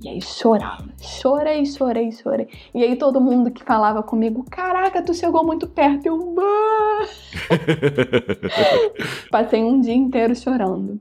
[0.01, 0.85] E aí chorava.
[1.01, 2.47] Chorei, chorei, chorei.
[2.73, 6.05] E aí todo mundo que falava comigo, caraca, tu chegou muito perto.
[6.05, 7.05] Eu, "Ah!"
[9.29, 10.99] Passei um dia inteiro chorando.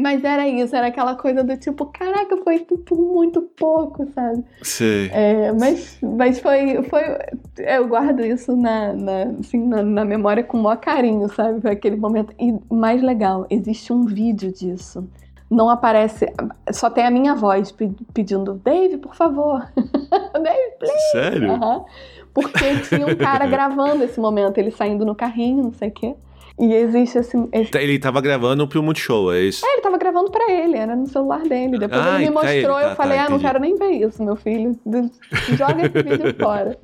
[0.00, 4.42] Mas era isso, era aquela coisa do tipo, caraca, foi tudo muito pouco, sabe?
[4.62, 5.10] Sei.
[5.12, 7.02] É, mas, mas foi, foi.
[7.58, 11.60] Eu guardo isso na, na, assim, na, na memória com o maior carinho, sabe?
[11.60, 12.32] Foi aquele momento.
[12.38, 15.06] E mais legal, existe um vídeo disso.
[15.50, 16.32] Não aparece.
[16.72, 19.66] Só tem a minha voz pe- pedindo, Dave, por favor.
[19.76, 21.10] Dave, please.
[21.12, 21.52] Sério?
[21.52, 21.84] Aham.
[22.32, 26.14] Porque tinha um cara gravando esse momento, ele saindo no carrinho, não sei o quê.
[26.60, 29.64] E existe esse, esse Ele tava gravando pro Multishow, é isso?
[29.64, 31.78] é, ele tava gravando pra ele, era no celular dele.
[31.78, 33.44] Depois Ah, ele me tá mostrou, ele, tá, eu falei, tá, ah, não entendi.
[33.52, 34.78] quero nem ver isso, meu filho.
[35.56, 36.76] Joga esse vídeo fora.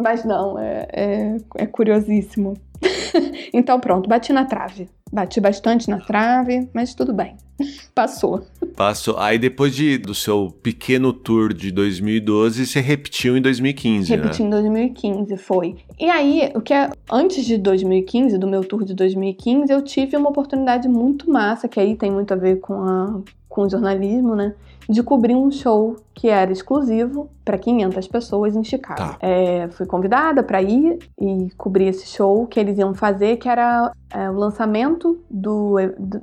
[0.00, 2.54] Mas não, é, é, é curiosíssimo.
[3.52, 4.88] então pronto, bati na trave.
[5.12, 7.36] Bati bastante na trave, mas tudo bem.
[7.94, 8.46] Passou.
[8.76, 9.18] Passou.
[9.18, 14.46] Aí depois de, do seu pequeno tour de 2012, você repetiu em 2015, Repeti né?
[14.46, 15.76] em 2015, foi.
[15.98, 20.16] E aí, o que é antes de 2015, do meu tour de 2015, eu tive
[20.16, 23.20] uma oportunidade muito massa, que aí tem muito a ver com a
[23.50, 24.54] com o jornalismo, né?
[24.90, 28.98] De cobrir um show que era exclusivo para 500 pessoas em Chicago.
[28.98, 29.16] Tá.
[29.20, 33.92] É, fui convidada para ir e cobrir esse show que eles iam fazer, que era
[34.12, 35.76] é, o lançamento do,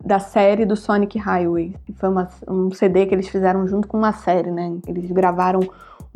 [0.04, 1.76] da série do Sonic Highway.
[1.96, 4.78] Foi uma, um CD que eles fizeram junto com uma série, né?
[4.86, 5.62] Eles gravaram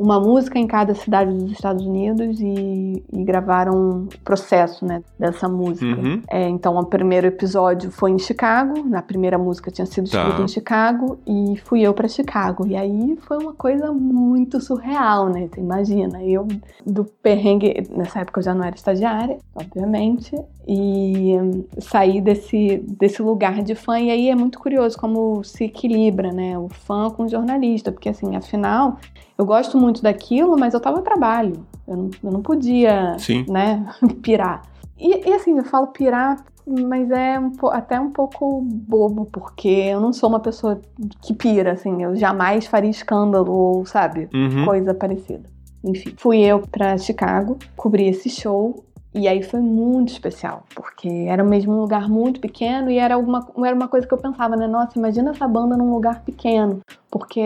[0.02, 5.48] uma música em cada cidade dos Estados Unidos e, e gravaram o processo né, dessa
[5.48, 5.86] música.
[5.86, 6.20] Uhum.
[6.28, 10.18] É, então, o primeiro episódio foi em Chicago, na primeira música tinha sido tá.
[10.18, 12.66] escrita em Chicago, e fui eu para Chicago.
[12.66, 15.48] E aí foi uma coisa muito surreal, né?
[15.52, 16.48] Você imagina, eu
[16.84, 20.34] do perrengue, nessa época eu já não era estagiária, obviamente,
[20.66, 24.00] e um, sair desse, desse lugar de fã.
[24.00, 26.58] E aí é muito curioso como se equilibra, né?
[26.58, 28.98] O fã com o jornalista, porque assim, afinal,
[29.36, 31.66] eu gosto muito daquilo, mas eu tava no trabalho.
[31.86, 33.44] Eu não, eu não podia, Sim.
[33.48, 33.86] né,
[34.22, 34.62] pirar.
[34.98, 40.00] E, e, assim, eu falo pirar, mas é um, até um pouco bobo, porque eu
[40.00, 40.80] não sou uma pessoa
[41.20, 42.02] que pira, assim.
[42.02, 44.64] Eu jamais faria escândalo ou, sabe, uhum.
[44.64, 45.50] coisa parecida.
[45.84, 48.84] Enfim, fui eu para Chicago, cobri esse show
[49.14, 53.46] e aí foi muito especial, porque era mesmo um lugar muito pequeno e era, alguma,
[53.64, 54.66] era uma coisa que eu pensava, né?
[54.66, 57.40] Nossa, imagina essa banda num lugar pequeno, porque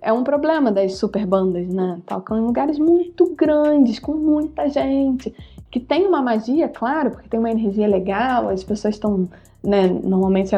[0.00, 2.00] é um problema das super bandas, né?
[2.06, 5.32] Tocam em lugares muito grandes, com muita gente,
[5.70, 9.28] que tem uma magia, claro, porque tem uma energia legal, as pessoas estão,
[9.62, 10.50] né, normalmente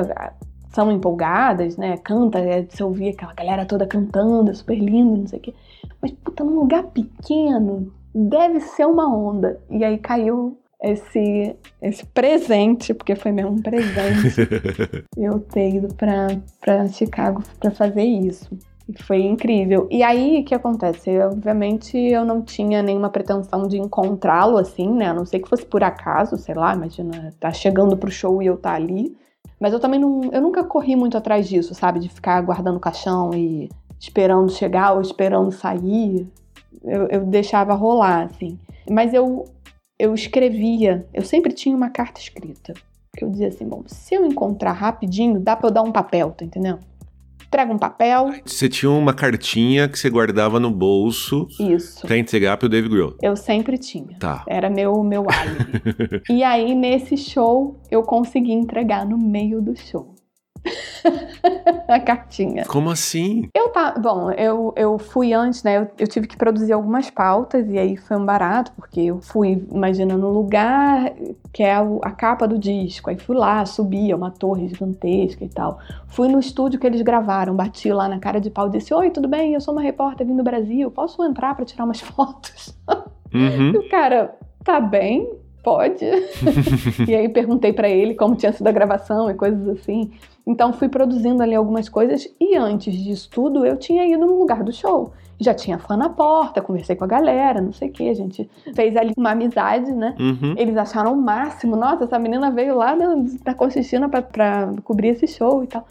[0.70, 1.98] são empolgadas, né?
[1.98, 5.54] Canta, é, você ouvir aquela galera toda cantando, é super lindo, não sei o quê.
[6.00, 9.60] Mas, puta, num lugar pequeno, deve ser uma onda.
[9.68, 14.48] E aí caiu esse, esse presente, porque foi mesmo um presente,
[15.16, 18.48] eu ter ido para Chicago para fazer isso.
[18.86, 19.88] E foi incrível.
[19.90, 21.10] E aí, o que acontece?
[21.10, 25.06] Eu, obviamente, eu não tinha nenhuma pretensão de encontrá-lo assim, né?
[25.06, 28.46] A não ser que fosse por acaso, sei lá, imagina, tá chegando pro show e
[28.46, 29.16] eu tá ali.
[29.58, 30.30] Mas eu também não.
[30.30, 31.98] Eu nunca corri muito atrás disso, sabe?
[31.98, 36.28] De ficar guardando o caixão e esperando chegar ou esperando sair
[36.84, 38.58] eu, eu deixava rolar, assim.
[38.90, 39.44] Mas eu,
[39.98, 42.74] eu escrevia, eu sempre tinha uma carta escrita.
[43.16, 46.32] Que eu dizia assim, bom, se eu encontrar rapidinho, dá pra eu dar um papel,
[46.32, 46.80] tá entendendo?
[47.46, 48.32] Entrega um papel.
[48.44, 51.46] Você tinha uma cartinha que você guardava no bolso.
[51.60, 52.04] Isso.
[52.04, 53.14] Pra entregar pro Dave Grohl.
[53.22, 54.18] Eu sempre tinha.
[54.18, 54.44] Tá.
[54.48, 56.22] Era meu, meu álibi.
[56.28, 60.13] e aí, nesse show, eu consegui entregar no meio do show.
[61.88, 62.64] a cartinha.
[62.64, 63.48] Como assim?
[63.54, 65.78] Eu tá, bom, eu, eu fui antes, né?
[65.78, 69.64] Eu, eu, tive que produzir algumas pautas e aí foi um barato, porque eu fui,
[69.70, 71.12] imagina, no lugar
[71.52, 73.10] que é a, a capa do disco.
[73.10, 75.78] Aí fui lá, subi, é uma torre gigantesca e tal.
[76.08, 79.10] Fui no estúdio que eles gravaram, bati lá na cara de pau e disse: Oi,
[79.10, 79.54] tudo bem?
[79.54, 82.76] Eu sou uma repórter vindo do Brasil, posso entrar para tirar umas fotos?
[83.32, 83.72] Uhum.
[83.72, 85.30] E o cara, tá bem,
[85.62, 86.04] pode.
[87.06, 90.12] e aí perguntei para ele como tinha sido a gravação e coisas assim.
[90.46, 94.62] Então fui produzindo ali algumas coisas e antes disso tudo eu tinha ido no lugar
[94.62, 95.12] do show.
[95.40, 98.48] Já tinha fã na porta, conversei com a galera, não sei o que, a gente
[98.74, 100.14] fez ali uma amizade, né?
[100.18, 100.54] Uhum.
[100.56, 103.06] Eles acharam o máximo, nossa, essa menina veio lá da,
[103.42, 105.86] da Conchichina pra, pra cobrir esse show e tal.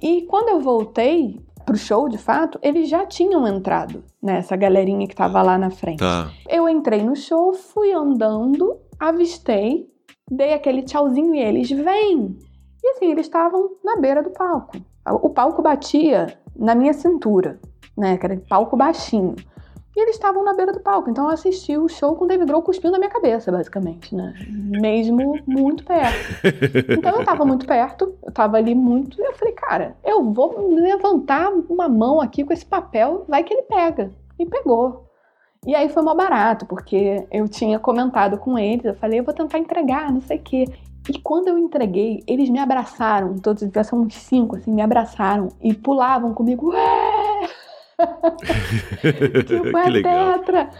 [0.00, 4.38] E quando eu voltei pro show, de fato, eles já tinham entrado, né?
[4.38, 5.98] Essa galerinha que tava lá na frente.
[5.98, 6.30] Tá.
[6.48, 9.86] Eu entrei no show, fui andando, avistei,
[10.30, 12.38] dei aquele tchauzinho e eles, vêm!
[12.82, 14.76] E assim, eles estavam na beira do palco.
[15.22, 17.58] O palco batia na minha cintura,
[17.96, 18.16] né?
[18.16, 19.34] Que era palco baixinho.
[19.96, 21.10] E eles estavam na beira do palco.
[21.10, 24.32] Então eu assisti o show com o David Grohl cuspindo na minha cabeça, basicamente, né?
[24.48, 26.16] Mesmo muito perto.
[26.90, 29.20] Então eu tava muito perto, eu tava ali muito.
[29.20, 33.52] E eu falei, cara, eu vou levantar uma mão aqui com esse papel, vai que
[33.52, 34.12] ele pega.
[34.38, 35.07] E pegou.
[35.68, 39.34] E aí foi mó barato, porque eu tinha comentado com eles, eu falei, eu vou
[39.34, 40.64] tentar entregar, não sei o quê.
[41.10, 45.74] E quando eu entreguei, eles me abraçaram, todos, são uns cinco, assim, me abraçaram e
[45.74, 46.70] pulavam comigo.
[46.70, 47.50] Ué!
[49.46, 50.38] tipo, é legal.
[50.38, 50.70] tetra!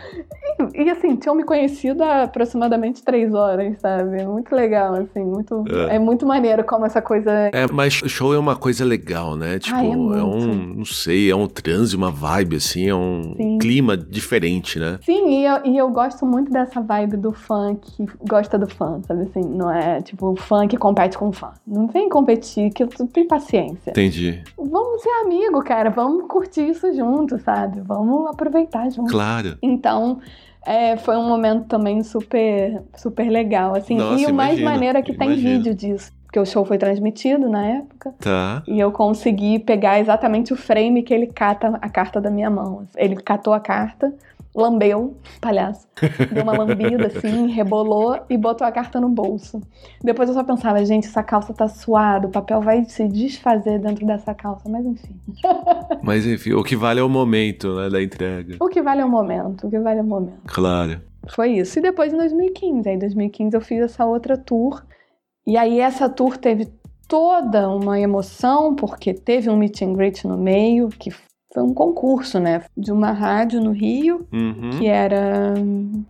[0.74, 4.24] E, e, assim, tinham me conhecido há aproximadamente três horas, sabe?
[4.24, 5.64] Muito legal, assim, muito.
[5.68, 7.50] É, é muito maneiro como essa coisa.
[7.52, 9.58] É, mas show é uma coisa legal, né?
[9.58, 10.74] Tipo, Ai, é, é, um.
[10.78, 13.58] Não sei, é um transe, uma vibe, assim, é um Sim.
[13.58, 14.98] clima diferente, né?
[15.02, 19.00] Sim, e eu, e eu gosto muito dessa vibe do fã que gosta do fã,
[19.06, 19.40] sabe assim?
[19.40, 21.50] Não é tipo o fã que compete com o fã.
[21.66, 23.90] Não vem competir, que eu tenho paciência.
[23.90, 24.42] Entendi.
[24.56, 27.80] Vamos ser amigo, cara, vamos curtir isso junto junto, sabe?
[27.80, 29.10] Vamos aproveitar junto.
[29.10, 29.56] Claro.
[29.62, 30.20] Então,
[30.66, 33.96] É, foi um momento também super, super legal, assim.
[33.96, 36.12] Nossa, e o mais maneiro é que tem vídeo disso.
[36.24, 38.12] Porque o show foi transmitido na época.
[38.18, 38.62] Tá.
[38.66, 42.86] E eu consegui pegar exatamente o frame que ele cata a carta da minha mão.
[42.96, 44.12] Ele catou a carta,
[44.54, 45.86] lambeu, palhaço.
[46.32, 49.60] Deu uma lambida assim, rebolou e botou a carta no bolso.
[50.02, 54.06] Depois eu só pensava, gente, essa calça tá suada, o papel vai se desfazer dentro
[54.06, 55.16] dessa calça, mas enfim.
[56.02, 58.56] mas enfim, o que vale é o momento, né, da entrega.
[58.60, 60.42] O que vale é o momento, o que vale é o momento.
[60.46, 61.00] Claro.
[61.30, 61.78] Foi isso.
[61.78, 64.82] E depois em 2015, aí em 2015 eu fiz essa outra tour
[65.46, 66.68] e aí essa tour teve
[67.08, 71.10] toda uma emoção, porque teve um meet and greet no meio, que
[71.52, 72.62] foi um concurso, né?
[72.76, 74.70] De uma rádio no Rio, uhum.
[74.70, 75.54] que era.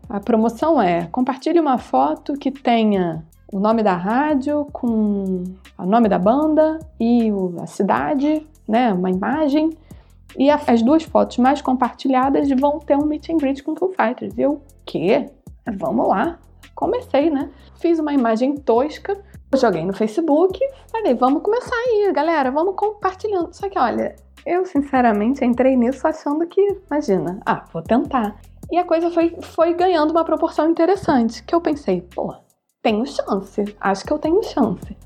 [0.09, 5.45] A promoção é: compartilhe uma foto que tenha o nome da rádio com
[5.79, 7.31] o nome da banda e
[7.61, 8.93] a cidade, né?
[8.93, 9.71] Uma imagem.
[10.37, 14.37] E as duas fotos mais compartilhadas vão ter um meet and greet com Foo Fighters.
[14.37, 15.31] E eu, quê?
[15.79, 16.39] Vamos lá.
[16.75, 17.49] Comecei, né?
[17.77, 19.17] Fiz uma imagem tosca
[19.57, 20.59] joguei no Facebook,
[20.91, 23.53] falei, vamos começar aí, galera, vamos compartilhando.
[23.55, 24.15] Só que, olha,
[24.49, 28.41] eu sinceramente entrei nisso achando que, imagina, ah, vou tentar.
[28.73, 32.35] E a coisa foi, foi ganhando uma proporção interessante, que eu pensei, pô,
[32.83, 34.97] tenho chance, acho que eu tenho chance.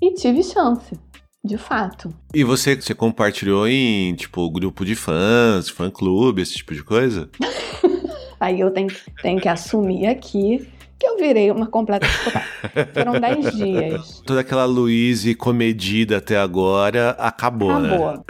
[0.00, 0.96] E tive chance,
[1.44, 2.14] de fato.
[2.32, 7.28] E você, você compartilhou em, tipo, grupo de fãs, fã-clube, esse tipo de coisa?
[8.38, 8.88] Aí eu tenho,
[9.20, 10.68] tenho que assumir aqui
[10.98, 12.46] que eu virei uma completa psicopata.
[12.94, 14.22] Foram 10 dias.
[14.24, 17.88] Toda aquela Louise comedida até agora acabou, acabou.
[17.88, 17.94] né?
[17.96, 18.24] Acabou.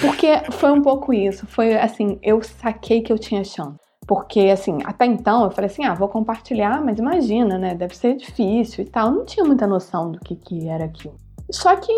[0.00, 1.46] Porque foi um pouco isso.
[1.46, 3.78] Foi assim, eu saquei que eu tinha chance.
[4.06, 7.74] Porque, assim, até então eu falei assim: ah, vou compartilhar, mas imagina, né?
[7.74, 9.08] Deve ser difícil e tal.
[9.08, 11.14] Eu não tinha muita noção do que, que era aquilo.
[11.50, 11.92] Só que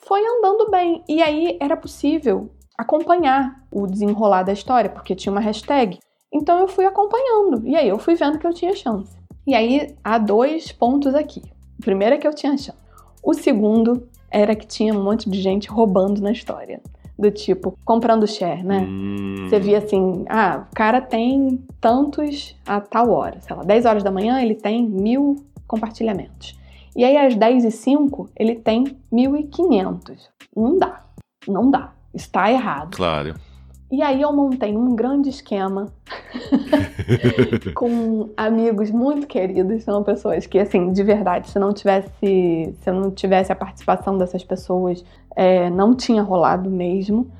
[0.00, 1.02] foi andando bem.
[1.08, 5.98] E aí era possível acompanhar o desenrolar da história, porque tinha uma hashtag.
[6.32, 7.66] Então eu fui acompanhando.
[7.66, 9.16] E aí eu fui vendo que eu tinha chance.
[9.46, 11.42] E aí há dois pontos aqui.
[11.78, 12.78] O primeiro é que eu tinha chance.
[13.22, 16.80] O segundo era que tinha um monte de gente roubando na história.
[17.18, 18.86] Do tipo, comprando share, né?
[18.88, 19.48] Hum.
[19.48, 23.40] Você via assim, ah, o cara tem tantos a tal hora.
[23.40, 26.56] Sei lá, 10 horas da manhã ele tem mil compartilhamentos.
[26.94, 30.16] E aí às 10 e 5 ele tem 1.500.
[30.56, 31.00] Não dá.
[31.46, 31.92] Não dá.
[32.14, 32.96] Está errado.
[32.96, 33.34] Claro.
[33.90, 35.86] E aí eu montei um grande esquema
[37.74, 43.10] com amigos muito queridos, são pessoas que, assim, de verdade, se não tivesse, se não
[43.10, 45.02] tivesse a participação dessas pessoas,
[45.34, 47.30] é, não tinha rolado mesmo.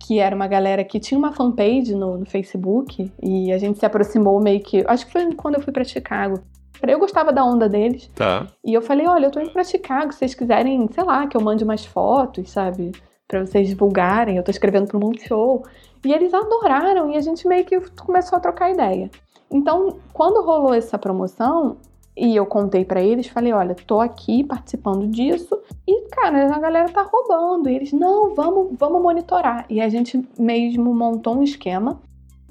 [0.00, 3.84] Que era uma galera que tinha uma fanpage no, no Facebook e a gente se
[3.84, 4.84] aproximou meio que.
[4.86, 6.40] Acho que foi quando eu fui para Chicago.
[6.80, 8.08] Eu gostava da onda deles.
[8.14, 8.46] Tá.
[8.64, 11.36] E eu falei: olha, eu tô indo pra Chicago, se vocês quiserem, sei lá, que
[11.36, 12.92] eu mande umas fotos, sabe?
[13.28, 14.38] Pra vocês divulgarem.
[14.38, 15.62] Eu tô escrevendo pro Multishow.
[16.04, 19.10] E eles adoraram e a gente meio que começou a trocar ideia.
[19.50, 21.76] Então, quando rolou essa promoção,
[22.18, 25.56] e eu contei para eles, falei, olha, tô aqui participando disso
[25.86, 27.68] e, cara, a galera tá roubando.
[27.68, 29.64] E eles, não, vamos, vamos monitorar.
[29.70, 32.00] E a gente mesmo montou um esquema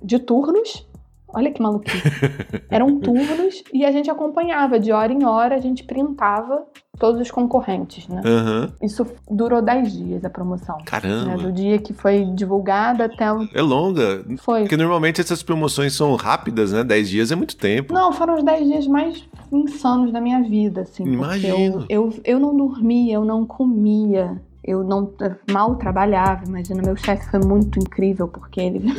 [0.01, 0.88] de turnos
[1.30, 2.01] Olha que maluquice.
[2.69, 6.65] Eram turnos e a gente acompanhava de hora em hora, a gente printava
[6.97, 8.21] todos os concorrentes, né?
[8.25, 8.71] Uhum.
[8.82, 10.78] Isso durou 10 dias a promoção.
[10.86, 11.36] Caramba!
[11.36, 11.38] Né?
[11.38, 13.47] Do dia que foi divulgada até o.
[13.53, 14.25] É longa.
[14.38, 14.61] Foi.
[14.61, 16.84] Porque normalmente essas promoções são rápidas, né?
[16.84, 17.93] 10 dias é muito tempo.
[17.93, 21.03] Não, foram os 10 dias mais insanos da minha vida, assim.
[21.03, 21.86] Imagino.
[21.89, 25.13] Eu, eu, eu não dormia, eu não comia eu não
[25.49, 26.43] mal trabalhava.
[26.45, 28.93] Imagina, meu chefe foi muito incrível porque ele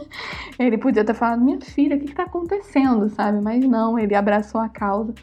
[0.58, 3.40] ele podia ter falado: "Minha filha, o que está acontecendo?", sabe?
[3.42, 5.14] Mas não, ele abraçou a causa.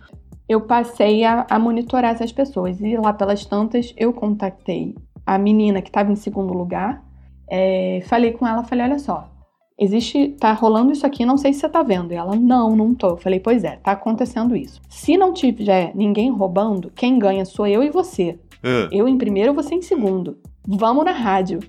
[0.48, 5.82] Eu passei a, a monitorar essas pessoas e lá pelas tantas eu contatei a menina
[5.82, 7.04] que estava em segundo lugar.
[7.50, 9.34] É, falei com ela, falei: "Olha só,
[9.78, 12.12] existe, tá rolando isso aqui, não sei se você tá vendo.
[12.12, 13.12] E ela, não, não tô.
[13.12, 14.82] Eu falei, pois é, tá acontecendo isso.
[14.90, 18.40] Se não tiver ninguém roubando, quem ganha sou eu e você.
[18.64, 18.88] Uh.
[18.92, 20.38] Eu em primeiro, você em segundo.
[20.66, 21.60] Vamos na rádio.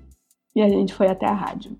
[0.54, 1.76] E a gente foi até a rádio.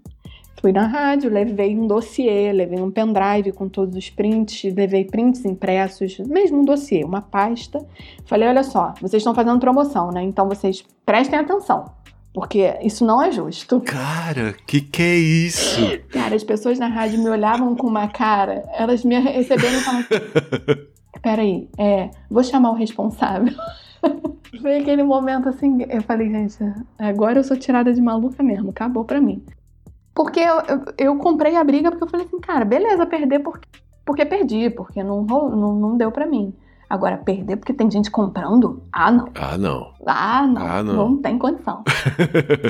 [0.65, 5.45] Fui na rádio, levei um dossiê, levei um pendrive com todos os prints, levei prints
[5.45, 7.87] impressos, mesmo um dossiê, uma pasta.
[8.25, 10.23] Falei: olha só, vocês estão fazendo promoção, né?
[10.23, 11.85] Então vocês prestem atenção.
[12.33, 13.79] Porque isso não é justo.
[13.83, 15.83] Cara, que que é isso?
[16.09, 20.07] Cara, as pessoas na rádio me olhavam com uma cara, elas me receberam e falavam
[20.11, 20.81] assim,
[21.21, 23.53] peraí, é, vou chamar o responsável.
[24.63, 26.57] Foi aquele momento assim, eu falei, gente,
[26.99, 29.45] agora eu sou tirada de maluca mesmo, acabou pra mim.
[30.15, 33.69] Porque eu, eu, eu comprei a briga porque eu falei assim, cara, beleza, perder porque,
[34.05, 36.55] porque perdi, porque não, não, não deu pra mim.
[36.89, 38.83] Agora, perder porque tem gente comprando?
[38.93, 39.29] Ah, não.
[39.35, 39.93] Ah, não.
[40.07, 40.67] Ah, não.
[40.67, 40.95] Ah, não.
[40.95, 41.83] não tem condição.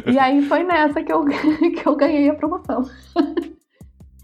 [0.06, 2.82] e aí foi nessa que eu, que eu ganhei a promoção.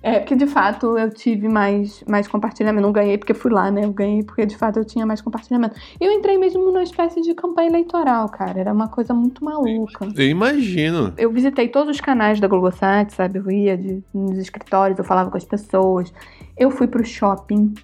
[0.03, 2.83] É, porque de fato eu tive mais, mais compartilhamento.
[2.83, 3.85] Não ganhei porque fui lá, né?
[3.85, 5.75] Eu ganhei porque de fato eu tinha mais compartilhamento.
[6.01, 8.59] Eu entrei mesmo numa espécie de campanha eleitoral, cara.
[8.59, 10.09] Era uma coisa muito maluca.
[10.17, 11.13] Eu imagino.
[11.19, 13.39] Eu visitei todos os canais da Globosat, sabe?
[13.41, 16.13] Eu ia de, nos escritórios, eu falava com as pessoas.
[16.57, 17.75] Eu fui pro shopping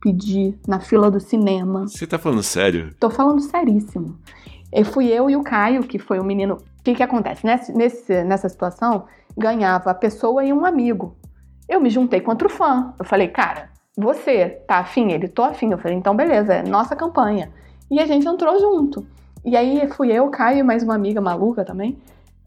[0.00, 1.86] pedir na fila do cinema.
[1.86, 2.94] Você tá falando sério?
[3.00, 4.18] Tô falando seríssimo.
[4.70, 6.54] Eu fui eu e o Caio, que foi o menino.
[6.54, 7.46] O que, que acontece?
[7.46, 9.04] Nesse, nesse, nessa situação,
[9.36, 11.16] ganhava a pessoa e um amigo.
[11.72, 12.92] Eu me juntei contra o fã.
[12.98, 15.10] Eu falei, cara, você tá afim?
[15.10, 15.72] Ele, tô afim.
[15.72, 17.50] Eu falei, então beleza, é nossa campanha.
[17.90, 19.06] E a gente entrou junto.
[19.42, 21.98] E aí fui eu, Caio e mais uma amiga maluca também.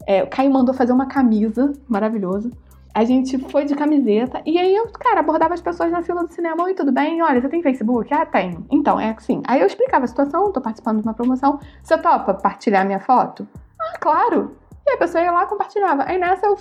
[0.06, 2.52] É, o Caio mandou fazer uma camisa maravilhosa.
[2.94, 6.32] A gente foi de camiseta e aí eu, cara, abordava as pessoas na fila do
[6.32, 6.62] cinema.
[6.62, 7.20] Oi, tudo bem?
[7.20, 8.14] Olha, você tem Facebook?
[8.14, 8.64] Ah, tenho.
[8.70, 9.42] Então, é assim.
[9.48, 11.58] Aí eu explicava a situação, tô participando de uma promoção.
[11.82, 13.44] Você topa partilhar minha foto?
[13.76, 14.56] Ah, claro.
[14.86, 16.04] E a pessoa ia lá compartilhava.
[16.06, 16.56] Aí nessa eu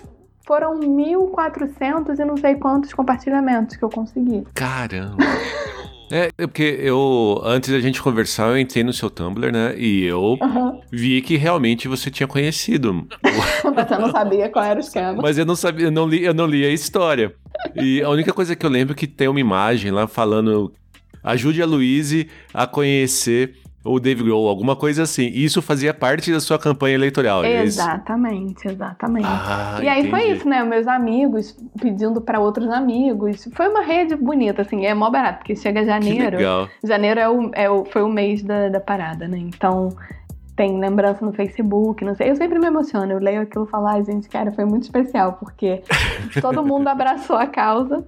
[0.45, 4.43] foram 1.400 e não sei quantos compartilhamentos que eu consegui.
[4.53, 5.23] Caramba!
[6.11, 9.73] É, é, porque eu, antes da gente conversar, eu entrei no seu Tumblr, né?
[9.75, 10.79] E eu uhum.
[10.91, 13.07] vi que realmente você tinha conhecido.
[13.63, 15.21] você não sabia qual era o esquema.
[15.21, 17.33] Mas eu não sabia, eu não li, eu não li a história.
[17.75, 20.71] E a única coisa que eu lembro é que tem uma imagem lá falando
[21.23, 23.55] ajude a Luíse a conhecer
[23.85, 25.27] ou Dave Grohl, alguma coisa assim.
[25.27, 29.27] Isso fazia parte da sua campanha eleitoral, é Exatamente, exatamente.
[29.27, 30.09] Ah, e aí entendi.
[30.09, 30.63] foi isso, né?
[30.63, 33.47] Meus amigos pedindo para outros amigos.
[33.53, 36.37] Foi uma rede bonita, assim, é mó barato, porque chega janeiro.
[36.83, 39.37] Janeiro é o, é o, foi o mês da, da parada, né?
[39.37, 39.95] Então
[40.55, 42.31] tem lembrança no Facebook, não sei.
[42.31, 45.33] Eu sempre me emociono, eu leio aquilo e falo, ai, gente, cara, foi muito especial,
[45.33, 45.83] porque
[46.41, 48.03] todo mundo abraçou a causa.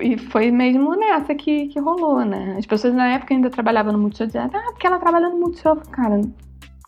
[0.00, 2.56] E foi mesmo nessa que, que rolou, né?
[2.58, 5.76] As pessoas na época ainda trabalhavam no Multishow diziam, ah, porque ela trabalha no Multishow.
[5.90, 6.20] Cara,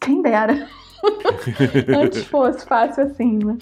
[0.00, 0.66] quem dera.
[2.00, 3.58] Antes fosse fácil assim, né?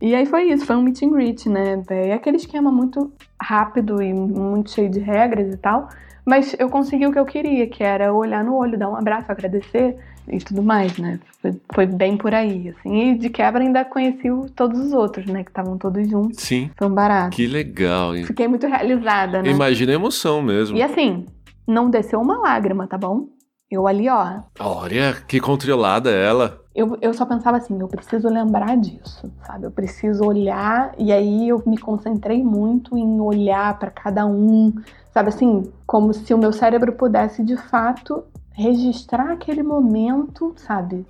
[0.00, 1.82] E aí foi isso, foi um meet and greet, né?
[1.88, 3.10] É aquele esquema muito
[3.40, 5.88] rápido e muito cheio de regras e tal.
[6.24, 9.30] Mas eu consegui o que eu queria, que era olhar no olho, dar um abraço,
[9.32, 9.96] agradecer
[10.28, 11.20] e tudo mais, né?
[11.40, 13.10] Foi, foi, bem por aí, assim.
[13.10, 15.44] E de quebra ainda conheci todos os outros, né?
[15.44, 16.42] Que estavam todos juntos.
[16.42, 16.70] Sim.
[16.76, 17.36] Foi um barato.
[17.36, 18.24] Que legal, hein?
[18.24, 19.50] Fiquei muito realizada, né?
[19.50, 20.76] Imagina a emoção mesmo.
[20.76, 21.26] E assim,
[21.66, 23.28] não desceu uma lágrima, tá bom?
[23.70, 24.40] Eu ali, ó.
[24.60, 26.60] Olha, que controlada ela.
[26.74, 29.66] Eu, eu só pensava assim, eu preciso lembrar disso, sabe?
[29.66, 34.72] Eu preciso olhar, e aí eu me concentrei muito em olhar para cada um,
[35.12, 35.72] sabe assim?
[35.86, 38.22] Como se o meu cérebro pudesse de fato
[38.56, 41.06] registrar aquele momento, sabe?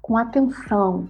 [0.00, 1.08] Com atenção.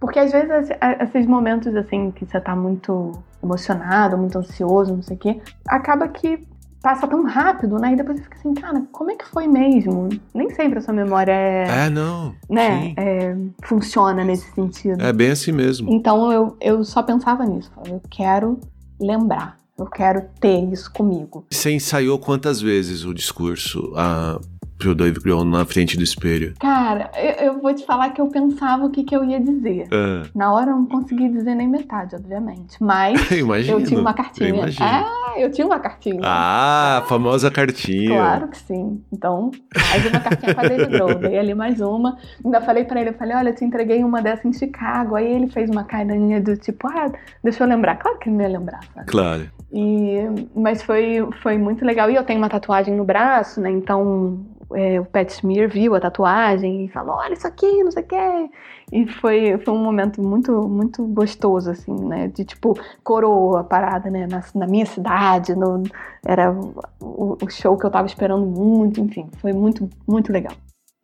[0.00, 0.70] Porque às vezes
[1.00, 3.12] esses momentos assim que você tá muito
[3.42, 6.44] emocionado, muito ansioso, não sei o quê, acaba que
[6.82, 7.92] passa tão rápido, né?
[7.92, 10.08] E depois você fica assim, cara, como é que foi mesmo?
[10.34, 11.86] Nem sempre a sua memória é.
[11.86, 12.34] É, não.
[12.50, 12.92] Né?
[12.96, 15.00] É, funciona nesse sentido.
[15.00, 15.88] É bem assim mesmo.
[15.92, 17.70] Então eu, eu só pensava nisso.
[17.86, 18.58] Eu quero
[19.00, 19.56] lembrar.
[19.78, 21.46] Eu quero ter isso comigo.
[21.50, 23.92] Você ensaiou quantas vezes o discurso?
[23.96, 24.38] Ah,
[24.82, 26.54] pro Dave Grohl na frente do espelho?
[26.58, 29.86] Cara, eu, eu, vou te falar que eu pensava o que, que eu ia dizer.
[29.86, 30.28] Uh.
[30.34, 32.76] Na hora eu não consegui dizer nem metade, obviamente.
[32.80, 34.48] Mas Imagino, eu tinha uma cartinha.
[34.48, 36.20] Eu ah, eu tinha uma cartinha.
[36.24, 38.10] Ah, a famosa cartinha.
[38.10, 39.00] Claro que sim.
[39.12, 39.52] Então,
[39.90, 41.14] mais uma cartinha pra Dave Grohl.
[41.14, 42.18] Dei ali mais uma.
[42.44, 45.14] Ainda falei pra ele, eu falei, olha, eu te entreguei uma dessa em Chicago.
[45.14, 47.12] Aí ele fez uma carinha do tipo, ah,
[47.42, 47.96] deixa eu lembrar.
[47.96, 49.06] Claro que ele não ia lembrar, sabe?
[49.06, 49.48] Claro.
[49.72, 50.18] E,
[50.54, 52.10] mas foi, foi muito legal.
[52.10, 53.70] E eu tenho uma tatuagem no braço, né?
[53.70, 54.44] Então
[54.74, 58.06] é, o Pat Smear viu a tatuagem e falou, olha isso aqui, não sei o
[58.06, 58.50] que.
[58.92, 62.28] E foi, foi um momento muito, muito gostoso, assim, né?
[62.28, 64.26] De tipo, coroa a parada, né?
[64.26, 65.82] Na, na minha cidade, no,
[66.26, 66.52] era
[67.00, 70.54] o, o, show que eu tava esperando muito, enfim, foi muito, muito legal.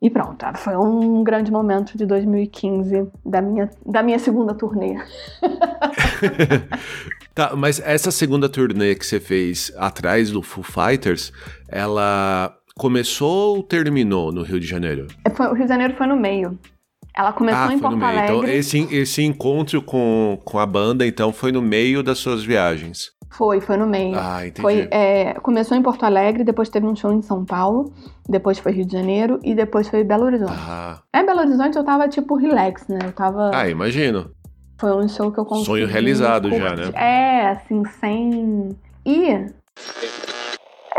[0.01, 4.95] E pronto, foi um grande momento de 2015 da minha, da minha segunda turnê.
[7.35, 11.33] tá, mas essa segunda turnê que você fez atrás do Foo Fighters,
[11.67, 15.07] ela começou ou terminou no Rio de Janeiro?
[15.25, 16.57] É, foi, o Rio de Janeiro foi no meio.
[17.15, 18.37] Ela começou ah, em Porto então, Alegre.
[18.37, 23.11] Então, esse, esse encontro com, com a banda, então, foi no meio das suas viagens?
[23.31, 24.17] Foi, foi no meio.
[24.17, 24.61] Ah, entendi.
[24.61, 27.93] Foi, é, começou em Porto Alegre, depois teve um show em São Paulo,
[28.27, 30.53] depois foi Rio de Janeiro e depois foi Belo Horizonte.
[30.55, 31.01] Ah.
[31.13, 32.99] É, Belo Horizonte eu tava, tipo, relax, né?
[33.03, 33.51] Eu tava...
[33.53, 34.31] Ah, imagino.
[34.79, 35.65] Foi um show que eu consegui...
[35.65, 36.63] Sonho realizado curtir.
[36.63, 36.91] já, né?
[36.95, 38.69] É, assim, sem...
[39.05, 39.45] E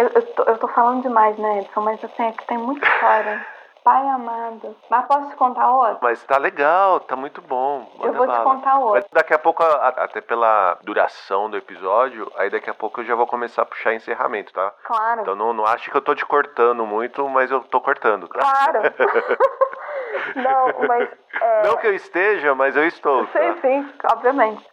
[0.01, 1.81] eu, eu, tô, eu tô falando demais, né, Edson?
[1.81, 3.47] Mas assim, é que tem muita história.
[3.83, 4.77] Pai amado.
[4.91, 5.99] Mas posso te contar outra?
[6.03, 7.91] Mas tá legal, tá muito bom.
[7.97, 8.39] Manda eu vou bala.
[8.39, 9.07] te contar outra.
[9.11, 13.27] Daqui a pouco, até pela duração do episódio, aí daqui a pouco eu já vou
[13.27, 14.73] começar a puxar encerramento, tá?
[14.85, 15.23] Claro.
[15.23, 18.41] Então não, não acho que eu tô te cortando muito, mas eu tô cortando, tá?
[18.41, 18.81] Claro.
[20.37, 21.09] não, mas.
[21.41, 21.67] É...
[21.67, 23.25] Não que eu esteja, mas eu estou.
[23.29, 23.57] Sim, tá?
[23.63, 24.67] sim, obviamente.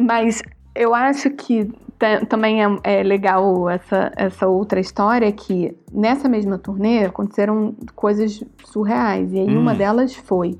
[0.00, 0.42] Mas
[0.74, 1.70] Eu acho que
[2.28, 9.32] também é, é, legal essa, essa outra história que nessa mesma turnê aconteceram coisas surreais.
[9.32, 9.60] E aí hum.
[9.60, 10.58] uma delas foi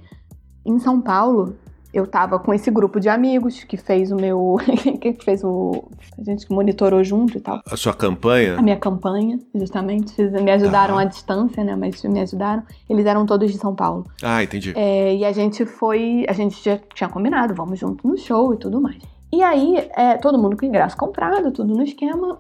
[0.65, 1.57] em São Paulo.
[1.93, 4.59] Eu tava com esse grupo de amigos que fez o meu.
[5.01, 5.89] que fez o.
[6.17, 7.61] A gente que monitorou junto e tal.
[7.67, 8.57] A sua campanha?
[8.57, 10.23] A minha campanha, justamente.
[10.23, 11.03] Me ajudaram ah.
[11.03, 11.75] à distância, né?
[11.75, 12.63] Mas me ajudaram.
[12.89, 14.05] Eles eram todos de São Paulo.
[14.23, 14.73] Ah, entendi.
[14.77, 16.25] É, e a gente foi.
[16.29, 19.03] A gente já tinha combinado, vamos junto no show e tudo mais.
[19.33, 22.39] E aí, é, todo mundo com ingresso comprado, tudo no esquema.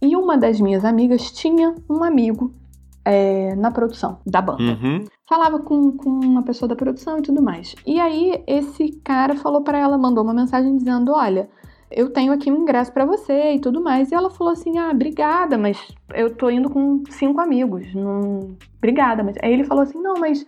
[0.00, 2.52] E uma das minhas amigas tinha um amigo
[3.04, 4.62] é, na produção da banda.
[4.62, 5.04] Uhum.
[5.28, 7.74] Falava com, com uma pessoa da produção e tudo mais.
[7.86, 11.48] E aí, esse cara falou para ela, mandou uma mensagem dizendo: Olha,
[11.90, 14.10] eu tenho aqui um ingresso para você e tudo mais.
[14.10, 15.78] E ela falou assim: Ah, obrigada, mas
[16.14, 17.94] eu tô indo com cinco amigos.
[17.94, 18.56] Não...
[18.78, 19.36] Obrigada, mas.
[19.42, 20.44] Aí ele falou assim: Não, mas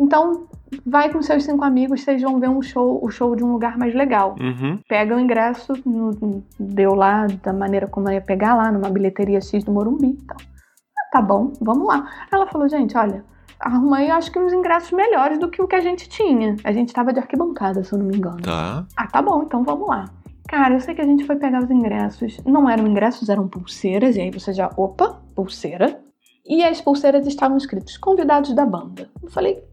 [0.00, 0.48] então,
[0.84, 3.78] vai com seus cinco amigos, vocês vão ver um show, o show de um lugar
[3.78, 4.34] mais legal.
[4.40, 4.80] Uhum.
[4.88, 9.40] Pega o ingresso, no, deu lá da maneira como eu ia pegar lá, numa bilheteria
[9.40, 10.36] X do Morumbi e tal.
[10.36, 12.08] Ah, tá bom, vamos lá.
[12.32, 13.24] Ela falou, gente, olha,
[13.60, 16.56] arrumei acho que uns ingressos melhores do que o que a gente tinha.
[16.64, 18.42] A gente tava de arquibancada, se eu não me engano.
[18.42, 18.84] Tá.
[18.96, 20.10] Ah, tá bom, então vamos lá.
[20.48, 22.38] Cara, eu sei que a gente foi pegar os ingressos.
[22.44, 24.16] Não eram ingressos, eram pulseiras.
[24.16, 26.00] E aí você já, opa, pulseira.
[26.46, 29.08] E as pulseiras estavam escritas convidados da banda.
[29.22, 29.64] Eu falei,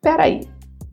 [0.00, 0.40] peraí,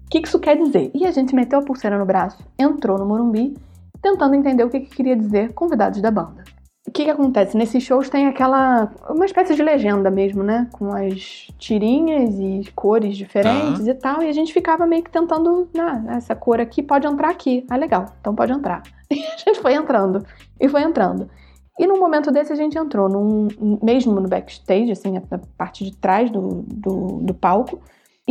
[0.05, 0.91] o que isso quer dizer?
[0.93, 3.55] E a gente meteu a pulseira no braço, entrou no Morumbi,
[4.01, 6.43] tentando entender o que, que queria dizer convidados da banda.
[6.87, 7.55] O que, que acontece?
[7.55, 8.91] Nesses shows tem aquela.
[9.07, 10.67] uma espécie de legenda mesmo, né?
[10.73, 14.23] Com as tirinhas e cores diferentes e tal.
[14.23, 15.69] E a gente ficava meio que tentando.
[15.77, 17.65] Ah, essa cor aqui pode entrar aqui.
[17.69, 18.07] Ah, legal.
[18.19, 18.83] Então pode entrar.
[19.11, 20.25] E a gente foi entrando.
[20.59, 21.29] E foi entrando.
[21.77, 23.47] E num momento desse a gente entrou, num,
[23.83, 25.21] mesmo no backstage, assim, a
[25.57, 27.81] parte de trás do, do, do palco,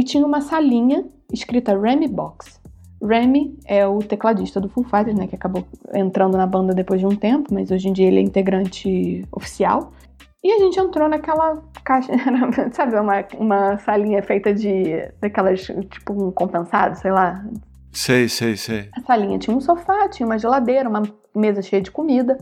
[0.00, 2.58] e tinha uma salinha escrita Remy Box.
[3.02, 7.06] Remy é o tecladista do Full Fighters, né, que acabou entrando na banda depois de
[7.06, 9.92] um tempo, mas hoje em dia ele é integrante oficial.
[10.42, 12.10] E a gente entrou naquela caixa,
[12.72, 17.44] sabe, uma, uma salinha feita de daquelas, tipo um compensado, sei lá.
[17.92, 18.88] Sei, sei, sei.
[18.96, 21.02] A salinha tinha um sofá, tinha uma geladeira, uma
[21.36, 22.38] mesa cheia de comida.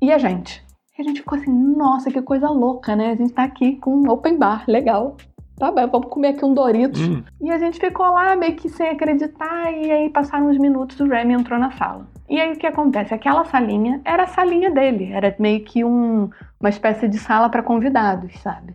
[0.00, 0.64] E a gente?
[0.96, 3.10] E a gente ficou assim, nossa, que coisa louca, né?
[3.10, 5.16] A gente tá aqui com um open bar, legal.
[5.56, 7.00] Tá bem, vamos comer aqui um Doritos.
[7.00, 7.22] Hum.
[7.40, 11.06] E a gente ficou lá meio que sem acreditar, e aí passaram uns minutos, o
[11.06, 12.06] Remy entrou na sala.
[12.28, 13.14] E aí o que acontece?
[13.14, 16.28] Aquela salinha era a salinha dele, era meio que um,
[16.58, 18.74] uma espécie de sala para convidados, sabe?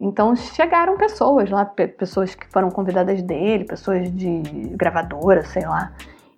[0.00, 4.42] Então chegaram pessoas lá, pessoas que foram convidadas dele, pessoas de
[4.76, 5.92] gravadora, sei lá.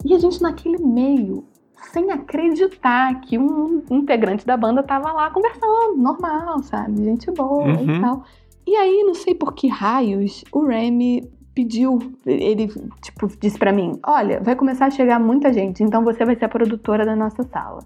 [0.05, 1.45] E a gente naquele meio
[1.93, 7.05] sem acreditar que um integrante da banda tava lá conversando, normal, sabe?
[7.05, 7.97] Gente boa uhum.
[7.97, 8.25] e tal.
[8.67, 12.69] E aí, não sei por que raios, o Remy pediu, ele,
[13.01, 16.47] tipo, disse para mim: Olha, vai começar a chegar muita gente, então você vai ser
[16.47, 17.81] a produtora da nossa sala.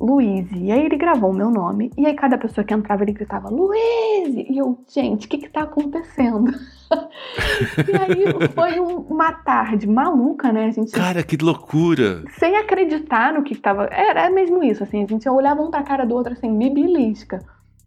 [0.00, 0.50] Luiz.
[0.52, 1.90] E aí ele gravou o meu nome.
[1.96, 4.34] E aí cada pessoa que entrava ele gritava Luiz!
[4.50, 6.50] E eu, gente, o que que tá acontecendo?
[6.90, 10.66] e aí foi um, uma tarde maluca, né?
[10.66, 12.24] A gente, cara, que loucura!
[12.38, 13.84] Sem acreditar no que tava.
[13.84, 17.38] Era, mesmo isso, assim, a gente olhava um pra cara do outro assim, bibilisca.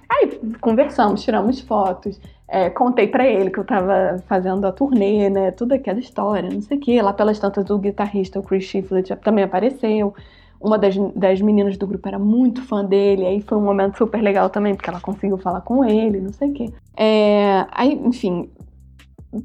[0.10, 2.20] Aí conversamos, tiramos fotos.
[2.48, 5.52] É, contei para ele que eu tava fazendo a turnê, né?
[5.52, 7.02] Tudo aquela história, não sei o quê.
[7.02, 10.14] Lá pelas tantas, o guitarrista, o Chris Shiflett, também apareceu
[10.60, 14.22] uma das, das meninas do grupo era muito fã dele, aí foi um momento super
[14.22, 16.74] legal também, porque ela conseguiu falar com ele, não sei o quê.
[16.96, 18.50] É, aí, enfim,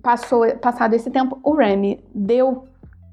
[0.02, 2.64] passou, passado esse tempo, o Remy deu,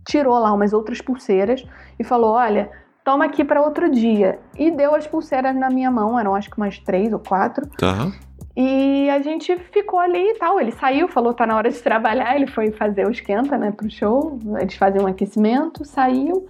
[0.08, 1.66] tirou lá umas outras pulseiras
[2.00, 2.72] e falou: Olha,
[3.04, 4.40] toma aqui para outro dia.
[4.58, 7.68] E deu as pulseiras na minha mão, eram acho que umas três ou quatro.
[7.78, 8.12] Tá.
[8.56, 10.60] E a gente ficou ali e tal.
[10.60, 12.36] Ele saiu, falou: tá na hora de trabalhar.
[12.36, 14.38] Ele foi fazer o esquenta, né, pro show.
[14.60, 16.48] Eles faziam um aquecimento, saiu.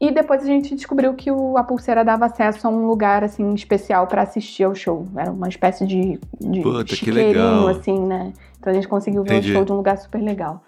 [0.00, 3.52] E depois a gente descobriu que o, a pulseira dava acesso a um lugar assim
[3.52, 5.04] especial para assistir ao show.
[5.14, 8.32] Era uma espécie de, de Puta, chiqueirinho, assim, né?
[8.58, 9.50] Então a gente conseguiu ver Entendi.
[9.50, 10.62] o show de um lugar super legal.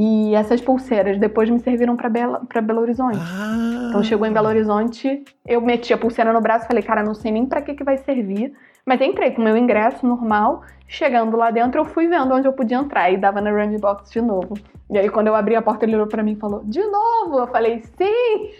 [0.00, 3.18] E essas pulseiras depois me serviram para Belo Horizonte.
[3.20, 3.88] Ah.
[3.88, 7.32] Então chegou em Belo Horizonte, eu meti a pulseira no braço, falei, cara, não sei
[7.32, 8.52] nem para que que vai servir.
[8.86, 12.52] Mas entrei com o meu ingresso normal, chegando lá dentro, eu fui vendo onde eu
[12.52, 14.54] podia entrar e dava na Run Box de novo.
[14.88, 17.40] E aí quando eu abri a porta, ele olhou para mim e falou: "De novo?".
[17.40, 18.50] Eu falei: "Sim".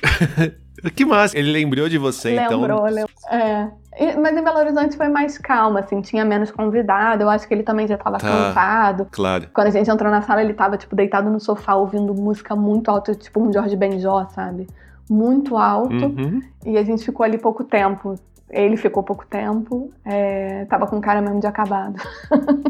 [0.94, 1.38] que massa!
[1.38, 2.84] Ele lembrou de você, lembrou, então.
[2.84, 3.72] Lembrou, é.
[4.20, 7.22] Mas em Belo Horizonte foi mais calma, assim, tinha menos convidado.
[7.22, 9.08] Eu acho que ele também já tava tá, cansado.
[9.10, 9.48] Claro.
[9.54, 12.90] Quando a gente entrou na sala, ele tava, tipo, deitado no sofá ouvindo música muito
[12.90, 14.66] alta, tipo um Jorge Benjó, sabe?
[15.08, 15.94] Muito alto.
[15.94, 16.42] Uhum.
[16.64, 18.16] E a gente ficou ali pouco tempo.
[18.48, 21.96] Ele ficou pouco tempo, é, tava com cara mesmo de acabado.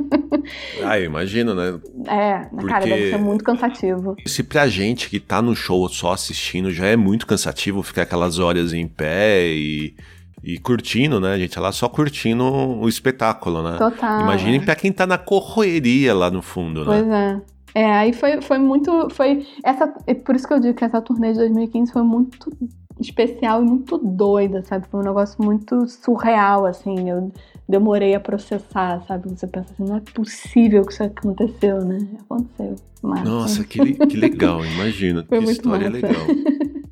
[0.83, 1.79] ah, eu imagino, né?
[2.07, 4.17] É, na Porque cara deve ser muito cansativo.
[4.27, 8.39] Se pra gente que tá no show só assistindo já é muito cansativo ficar aquelas
[8.39, 9.95] horas em pé e
[10.43, 11.59] e curtindo, né, gente?
[11.59, 13.77] Lá só curtindo o espetáculo, né?
[13.79, 14.21] Total.
[14.21, 16.87] Imaginem pra quem tá na corroeria lá no fundo, né?
[16.87, 17.41] Pois é.
[17.75, 19.09] É, aí foi, foi muito.
[19.11, 19.87] Foi essa,
[20.25, 22.51] por isso que eu digo que essa turnê de 2015 foi muito
[22.99, 24.87] especial e muito doida, sabe?
[24.91, 27.11] Foi um negócio muito surreal, assim.
[27.11, 27.31] Eu
[27.69, 29.29] demorei a processar, sabe?
[29.29, 31.99] Você pensa assim, não é possível que isso aconteceu, né?
[32.21, 32.77] Aconteceu.
[33.03, 33.25] Massa.
[33.25, 35.25] Nossa, que, que legal, imagina.
[35.29, 36.07] Que história massa.
[36.07, 36.27] legal.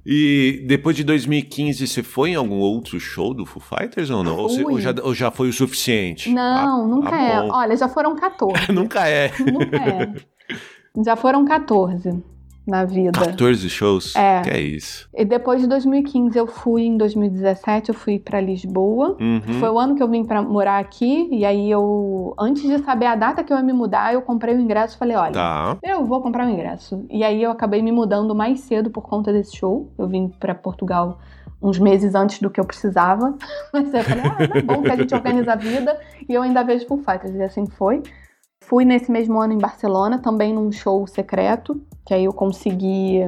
[0.07, 4.37] E depois de 2015, você foi em algum outro show do Foo Fighters ou não?
[4.37, 6.31] Ou, você, ou, já, ou, já, foi o suficiente?
[6.31, 7.41] Não, ah, nunca ah, é.
[7.41, 8.71] Olha, já foram 14.
[8.73, 9.33] nunca é.
[9.41, 10.13] Nunca é.
[11.05, 12.34] Já foram 14
[12.67, 13.13] na vida.
[13.13, 14.17] 14 shows?
[14.17, 14.43] É.
[14.43, 15.09] Que é isso.
[15.15, 19.17] E depois de 2015 eu fui, em 2017 eu fui para Lisboa.
[19.21, 19.61] Uhum.
[19.61, 21.29] Foi o ano que eu vim para morar aqui.
[21.31, 24.55] E aí eu, antes de saber a data que eu ia me mudar, eu comprei
[24.55, 25.77] o ingresso e falei, olha, tá.
[25.83, 27.05] eu vou comprar o ingresso.
[27.11, 29.93] E aí eu acabei me mudando mais cedo por conta desse show.
[29.99, 31.19] Eu vim para Portugal
[31.61, 33.37] uns meses antes do que eu precisava.
[33.73, 35.99] Mas eu falei, ah, tá bom que a gente organiza a vida.
[36.29, 37.35] E eu ainda vejo Full Fighters.
[37.35, 38.03] E assim foi.
[38.63, 43.21] Fui nesse mesmo ano em Barcelona, também num show secreto, que aí eu consegui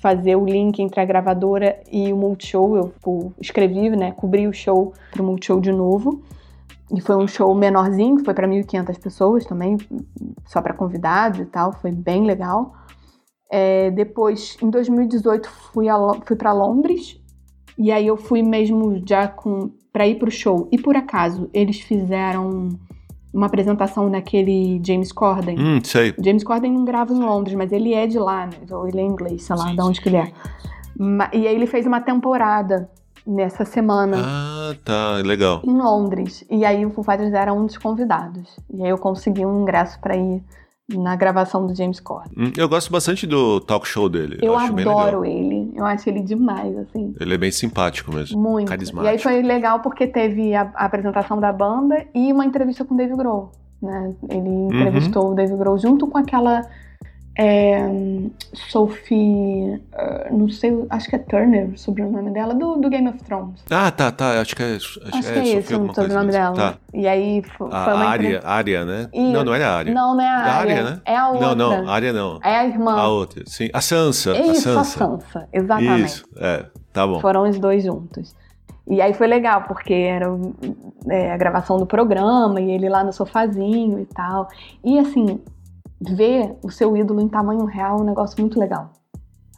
[0.00, 2.76] fazer o link entre a gravadora e o Multishow.
[2.76, 6.22] Eu tipo, escrevi, né, cobri o show para o Multishow de novo.
[6.92, 9.76] E foi um show menorzinho, foi para 1.500 pessoas também,
[10.44, 12.74] só para convidados e tal, foi bem legal.
[13.48, 15.86] É, depois, em 2018, fui,
[16.24, 17.20] fui para Londres,
[17.78, 20.68] e aí eu fui mesmo já com para ir para o show.
[20.70, 22.70] E por acaso, eles fizeram
[23.32, 25.58] uma apresentação daquele James Corden.
[25.58, 26.14] Hum, sei.
[26.22, 28.56] James Corden não grava em Londres, mas ele é de lá, né?
[28.70, 30.02] Ou ele é inglês, sei lá, sim, de onde sim.
[30.02, 30.32] que ele é.
[31.32, 32.90] E aí ele fez uma temporada
[33.26, 34.16] nessa semana.
[34.20, 35.62] Ah, tá, legal.
[35.64, 36.44] Em Londres.
[36.50, 38.56] E aí o Foo Fighters era um dos convidados.
[38.72, 40.42] E aí eu consegui um ingresso para ir
[40.98, 42.32] na gravação do James Corden.
[42.36, 44.38] Hum, eu gosto bastante do talk show dele.
[44.40, 45.72] Eu, eu adoro ele.
[45.74, 47.14] Eu acho ele demais, assim.
[47.18, 48.40] Ele é bem simpático mesmo.
[48.40, 48.68] Muito.
[48.68, 49.06] Carismático.
[49.06, 52.94] E aí foi legal porque teve a, a apresentação da banda e uma entrevista com
[52.94, 53.52] o Dave Grohl.
[53.80, 54.14] Né?
[54.28, 54.66] Ele uhum.
[54.66, 55.32] entrevistou uhum.
[55.32, 56.62] o Dave Grohl junto com aquela
[57.42, 57.80] é,
[58.52, 63.16] Sophie, uh, não sei, acho que é Turner, o sobrenome dela, do, do Game of
[63.24, 63.64] Thrones.
[63.70, 64.76] Ah, tá, tá, acho que é.
[64.76, 66.54] Acho, acho que é, é isso, o sobrenome dela.
[66.54, 66.74] Tá.
[66.92, 69.08] E aí foi, a uma área, área, né?
[69.10, 69.32] E...
[69.32, 69.94] Não, não é a área.
[69.94, 70.82] Não, não é a área.
[70.82, 71.00] né?
[71.06, 71.46] É a outra.
[71.46, 72.38] Não, não, a área não.
[72.44, 72.92] É a irmã.
[72.92, 73.70] A outra, sim.
[73.72, 74.36] A Sansa.
[74.36, 75.04] Isso, a Sansa.
[75.04, 76.04] A Sansa, exatamente.
[76.04, 77.20] Isso, é, tá bom.
[77.20, 78.36] Foram os dois juntos.
[78.86, 80.26] E aí foi legal, porque era
[81.08, 84.46] é, a gravação do programa e ele lá no sofazinho e tal.
[84.84, 85.40] E assim,
[86.00, 88.90] ver o seu ídolo em tamanho real é um negócio muito legal,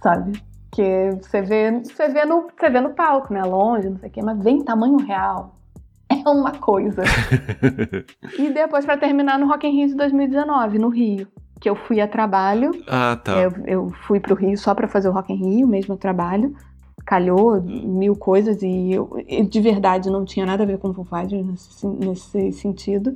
[0.02, 0.42] sabe?
[0.70, 3.42] Que você vê, você vê, no, você vê no palco, né?
[3.42, 5.54] Longe, não sei o quê, mas ver em tamanho real
[6.24, 7.02] é uma coisa.
[8.38, 11.26] e depois, para terminar, no Rock in Rio de 2019, no Rio.
[11.60, 12.72] Que eu fui a trabalho.
[12.88, 13.40] Ah, tá.
[13.40, 16.54] Eu, eu fui pro Rio só para fazer o Rock in Rio, mesmo trabalho.
[17.06, 19.10] Calhou mil coisas e eu,
[19.48, 23.14] de verdade não tinha nada a ver com o Foo Fighters nesse, nesse sentido.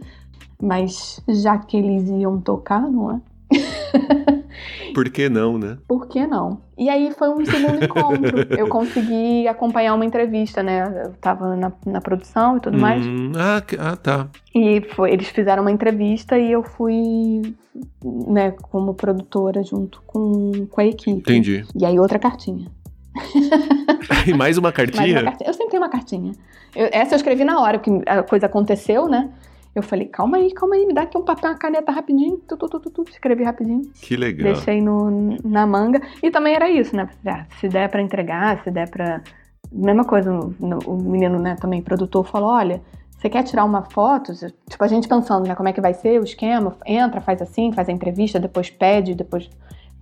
[0.61, 3.21] Mas já que eles iam tocar, não é?
[4.95, 5.77] Por que não, né?
[5.87, 6.59] Por que não?
[6.77, 8.47] E aí foi um segundo encontro.
[8.59, 11.05] Eu consegui acompanhar uma entrevista, né?
[11.05, 13.05] Eu tava na, na produção e tudo hum, mais.
[13.37, 14.29] Ah, ah, tá.
[14.55, 17.55] E foi, eles fizeram uma entrevista e eu fui,
[18.27, 21.19] né, como produtora junto com, com a equipe.
[21.19, 21.67] Entendi.
[21.75, 22.71] E aí outra cartinha.
[24.27, 25.03] e mais uma cartinha?
[25.03, 25.51] mais uma cartinha.
[25.51, 26.33] Eu sempre tenho uma cartinha.
[26.75, 29.31] Eu, essa eu escrevi na hora, porque a coisa aconteceu, né?
[29.77, 32.57] Eu falei, calma aí, calma aí, me dá aqui um papel, uma caneta rapidinho, tu,
[32.57, 33.83] tu, tu, tu, tu escrevi rapidinho.
[34.01, 34.55] Que legal.
[34.55, 36.01] Deixei no, na manga.
[36.23, 37.07] E também era isso, né?
[37.27, 39.23] Ah, se der para entregar, se der para
[39.71, 44.33] Mesma coisa, o menino, né, também, produtor, falou, olha, você quer tirar uma foto?
[44.71, 47.73] Tipo, a gente pensando, né, como é que vai ser o esquema, entra, faz assim,
[47.73, 49.51] faz a entrevista, depois pede, depois...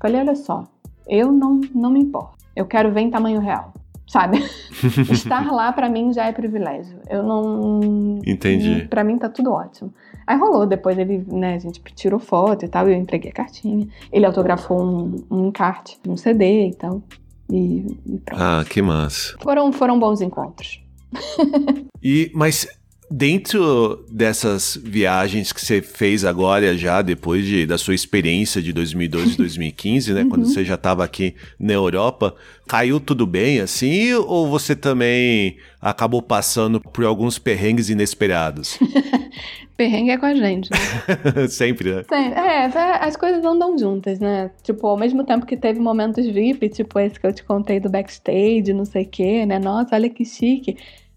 [0.01, 0.65] Falei, olha só,
[1.09, 2.37] eu não, não me importo.
[2.55, 3.73] Eu quero ver em tamanho real
[4.07, 4.39] sabe?
[5.11, 6.99] Estar lá para mim já é privilégio.
[7.09, 8.21] Eu não.
[8.27, 8.87] Entendi.
[8.89, 9.93] Para mim tá tudo ótimo.
[10.27, 13.35] Aí rolou, depois ele, né, a gente tirou foto e tal, e eu entreguei a
[13.35, 13.87] cartinha.
[14.11, 17.03] Ele autografou um, um encarte, um CD e tal.
[17.51, 18.43] E, e pronto.
[18.43, 19.37] Ah, que massa.
[19.43, 20.83] Foram, foram bons encontros.
[22.03, 22.67] e, mas
[23.11, 29.35] Dentro dessas viagens que você fez agora, já depois de, da sua experiência de 2012
[29.35, 30.23] e 2015, né?
[30.23, 30.29] Uhum.
[30.31, 32.35] Quando você já estava aqui na Europa,
[32.67, 34.15] caiu tudo bem assim?
[34.15, 38.79] Ou você também acabou passando por alguns perrengues inesperados?
[39.77, 40.79] Perrengue é com a gente, né?
[41.49, 42.05] Sempre, né?
[42.09, 42.39] Sempre.
[42.39, 44.51] É, é, as coisas andam juntas, né?
[44.63, 47.91] Tipo, ao mesmo tempo que teve momentos VIP, tipo esse que eu te contei do
[47.91, 49.59] backstage, não sei o quê, né?
[49.59, 50.77] Nossa, olha que chique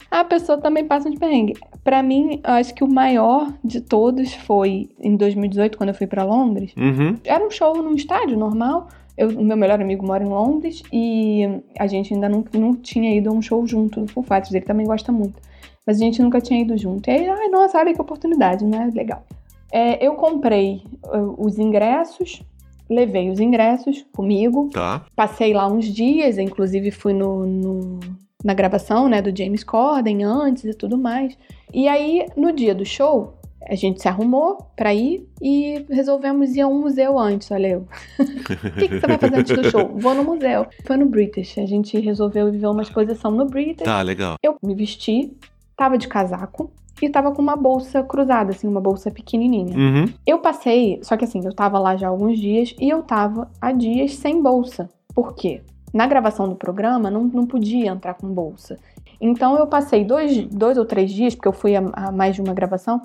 [0.10, 1.54] A pessoa também passa de perrengue.
[1.84, 6.08] Pra mim, eu acho que o maior de todos foi em 2018, quando eu fui
[6.08, 6.74] pra Londres.
[6.78, 7.16] Uhum.
[7.26, 8.88] Era um show num estádio normal.
[9.18, 11.42] Eu, o meu melhor amigo mora em Londres e
[11.80, 14.54] a gente ainda não, não tinha ido a um show junto do Full Fighters.
[14.54, 15.42] Ele também gosta muito.
[15.86, 17.10] Mas a gente nunca tinha ido junto.
[17.10, 18.90] E aí, ai, nossa, olha que oportunidade, né?
[18.94, 19.24] Legal.
[19.72, 22.42] É, eu comprei uh, os ingressos,
[22.90, 25.04] levei os ingressos comigo, Tá.
[25.16, 28.00] passei lá uns dias, inclusive fui no, no-
[28.44, 31.38] na gravação, né, do James Corden antes e tudo mais.
[31.74, 36.62] E aí, no dia do show, a gente se arrumou pra ir e resolvemos ir
[36.62, 37.88] a um museu antes, olha eu.
[38.20, 39.92] O que, que você vai fazer antes do show?
[39.96, 40.68] Vou no museu.
[40.86, 41.58] Foi no British.
[41.58, 43.86] A gente resolveu ver uma exposição no British.
[43.86, 44.38] Tá, legal.
[44.42, 45.36] Eu me vesti,
[45.76, 46.72] tava de casaco
[47.02, 49.78] e tava com uma bolsa cruzada, assim, uma bolsa pequenininha.
[49.78, 50.06] Uhum.
[50.26, 53.50] Eu passei, só que assim, eu tava lá já há alguns dias e eu tava
[53.62, 54.90] há dias sem bolsa.
[55.14, 55.62] Por quê?
[55.94, 58.78] Na gravação do programa não, não podia entrar com bolsa.
[59.20, 62.42] Então eu passei dois, dois ou três dias, porque eu fui a, a mais de
[62.42, 63.02] uma gravação,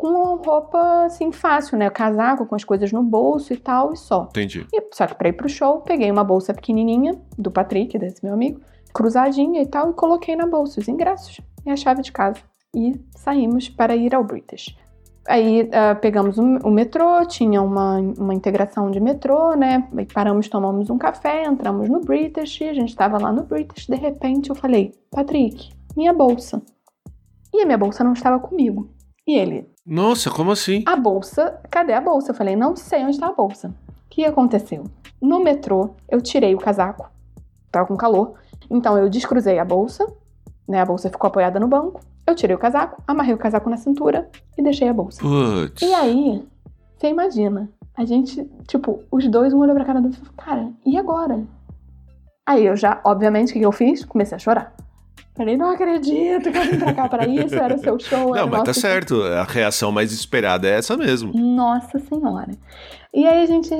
[0.00, 1.90] com roupa assim fácil, né?
[1.90, 4.28] Casaco com as coisas no bolso e tal, e só.
[4.30, 4.66] Entendi.
[4.72, 8.32] E, só que pra ir pro show, peguei uma bolsa pequenininha do Patrick, desse meu
[8.32, 8.60] amigo,
[8.94, 12.38] cruzadinha e tal, e coloquei na bolsa os ingressos e a chave de casa.
[12.74, 14.74] E saímos para ir ao British.
[15.28, 19.88] Aí ah, pegamos o, o metrô, tinha uma, uma integração de metrô, né?
[20.12, 23.86] Paramos, tomamos um café, entramos no British, a gente estava lá no British.
[23.86, 26.62] De repente eu falei, Patrick, minha bolsa.
[27.52, 28.90] E a minha bolsa não estava comigo.
[29.26, 30.82] E ele, Nossa, como assim?
[30.86, 32.30] a bolsa, cadê a bolsa?
[32.30, 33.68] Eu falei, não sei onde está a bolsa.
[33.88, 34.84] O que aconteceu?
[35.20, 37.10] No metrô, eu tirei o casaco,
[37.70, 38.34] tava com calor,
[38.70, 40.06] então eu descruzei a bolsa,
[40.66, 40.80] né?
[40.80, 42.00] A bolsa ficou apoiada no banco.
[42.30, 45.20] Eu tirei o casaco, amarrei o casaco na cintura e deixei a bolsa.
[45.20, 45.82] Putz.
[45.82, 46.44] E aí,
[46.96, 50.36] você imagina, a gente, tipo, os dois, um olhou pra cara do outro e falou,
[50.36, 51.42] cara, e agora?
[52.46, 54.04] Aí eu já, obviamente, o que eu fiz?
[54.04, 54.74] Comecei a chorar.
[55.36, 58.34] Falei, não acredito que eu vim pra cá pra isso, era o seu show.
[58.34, 59.22] era Não, mas tá certo.
[59.22, 61.32] A reação mais esperada é essa mesmo.
[61.34, 62.52] Nossa Senhora.
[63.12, 63.72] E aí a gente.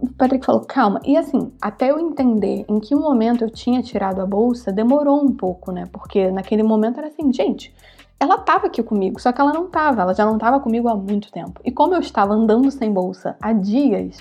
[0.00, 1.00] O Patrick falou, calma.
[1.04, 5.34] E assim, até eu entender em que momento eu tinha tirado a bolsa, demorou um
[5.34, 5.88] pouco, né?
[5.92, 7.74] Porque naquele momento era assim, gente.
[8.20, 10.96] Ela tava aqui comigo, só que ela não tava, ela já não tava comigo há
[10.96, 11.60] muito tempo.
[11.64, 14.18] E como eu estava andando sem bolsa há dias,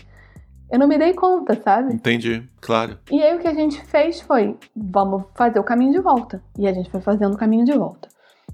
[0.69, 1.93] eu não me dei conta, sabe?
[1.93, 2.99] Entendi, claro.
[3.09, 6.43] E aí o que a gente fez foi, vamos fazer o caminho de volta.
[6.57, 8.09] E a gente foi fazendo o caminho de volta.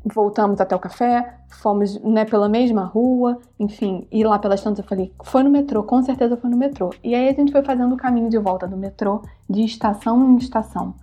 [0.05, 4.89] Voltamos até o café, fomos né, pela mesma rua, enfim, e lá pelas tantas eu
[4.89, 6.89] falei, foi no metrô, com certeza foi no metrô.
[7.03, 10.37] E aí a gente foi fazendo o caminho de volta do metrô, de estação em
[10.37, 10.93] estação.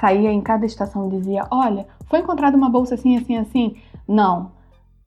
[0.00, 3.76] Saía em cada estação e dizia, olha, foi encontrada uma bolsa assim, assim, assim?
[4.06, 4.52] Não.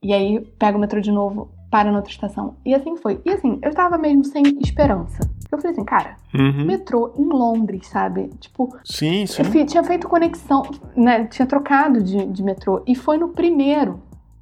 [0.01, 2.55] E aí pega o metrô de novo, para na outra estação.
[2.65, 3.21] E assim foi.
[3.25, 5.29] E assim, eu tava mesmo sem esperança.
[5.51, 6.65] Eu falei assim, cara, Uhum.
[6.65, 8.29] metrô em Londres, sabe?
[8.39, 9.41] Tipo, Sim, sim.
[9.43, 10.61] eu tinha feito conexão,
[10.95, 11.25] né?
[11.25, 12.81] Tinha trocado de, de metrô.
[12.85, 13.99] E foi no primeiro.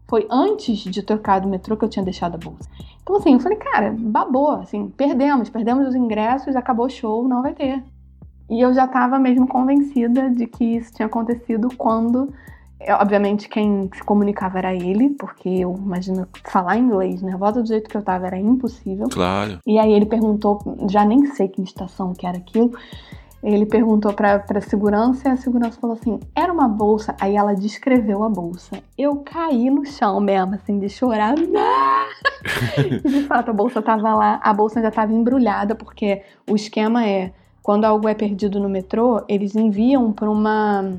[0.08, 2.70] Foi antes de trocar do metrô que eu tinha deixado a bolsa.
[3.02, 7.42] Então, assim, eu falei, cara, babou, assim, perdemos, perdemos os ingressos, acabou o show, não
[7.42, 7.84] vai ter.
[8.50, 12.32] E eu já tava mesmo convencida de que isso tinha acontecido quando.
[12.80, 17.90] É, Obviamente, quem se comunicava era ele, porque eu imagino falar inglês nervosa do jeito
[17.90, 19.08] que eu tava era impossível.
[19.10, 19.60] Claro.
[19.66, 20.60] E aí ele perguntou,
[20.90, 22.72] já nem sei que estação que era aquilo.
[23.46, 27.16] Ele perguntou pra, pra segurança e a segurança falou assim: era uma bolsa.
[27.22, 28.82] Aí ela descreveu a bolsa.
[28.98, 31.36] Eu caí no chão mesmo, assim, de chorar.
[32.76, 37.08] e de fato, a bolsa tava lá, a bolsa já tava embrulhada, porque o esquema
[37.08, 40.94] é: quando algo é perdido no metrô, eles enviam pra uma.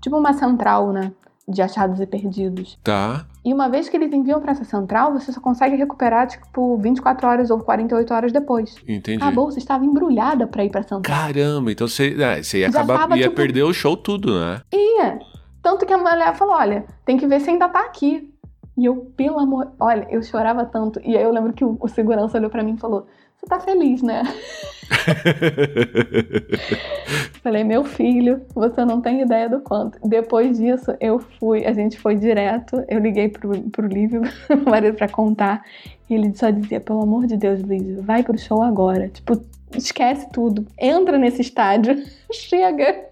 [0.00, 1.12] Tipo uma central, né?
[1.48, 2.78] De achados e perdidos.
[2.84, 3.26] Tá.
[3.44, 7.26] E uma vez que eles enviam pra essa central, você só consegue recuperar, tipo, 24
[7.26, 8.76] horas ou 48 horas depois.
[8.86, 9.22] Entendi.
[9.24, 11.02] A bolsa estava embrulhada pra ir pra central.
[11.02, 14.60] Caramba, então você, é, você ia acabar tava, ia tipo- perder o show tudo, né?
[14.72, 15.18] Ia.
[15.62, 18.30] Tanto que a mulher falou: olha, tem que ver se ainda tá aqui.
[18.78, 19.72] E eu, pelo amor.
[19.80, 21.00] Olha, eu chorava tanto.
[21.04, 23.06] E aí eu lembro que o, o segurança olhou pra mim e falou:
[23.40, 24.22] Você tá feliz, né?
[27.42, 29.98] Falei, meu filho, você não tem ideia do quanto.
[30.06, 34.20] Depois disso, eu fui, a gente foi direto, eu liguei pro, pro Lívio,
[34.50, 35.64] meu marido, pra contar.
[36.08, 39.08] E ele só dizia, pelo amor de Deus, Lívio, vai pro show agora.
[39.08, 39.40] Tipo,
[39.76, 40.66] esquece tudo.
[40.78, 42.02] Entra nesse estádio,
[42.32, 43.08] chega.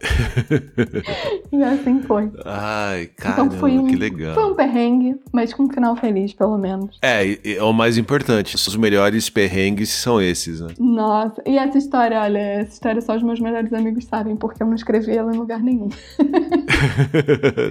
[1.53, 2.31] e assim foi.
[2.45, 4.35] Ai, caramba, Então um, que legal.
[4.35, 6.99] foi um perrengue, mas com um final feliz, pelo menos.
[7.03, 8.55] É, é o mais importante.
[8.57, 10.69] Os melhores perrengues são esses, né?
[10.79, 14.67] Nossa, e essa história, olha, essa história só os meus melhores amigos sabem, porque eu
[14.67, 15.89] não escrevi ela em lugar nenhum.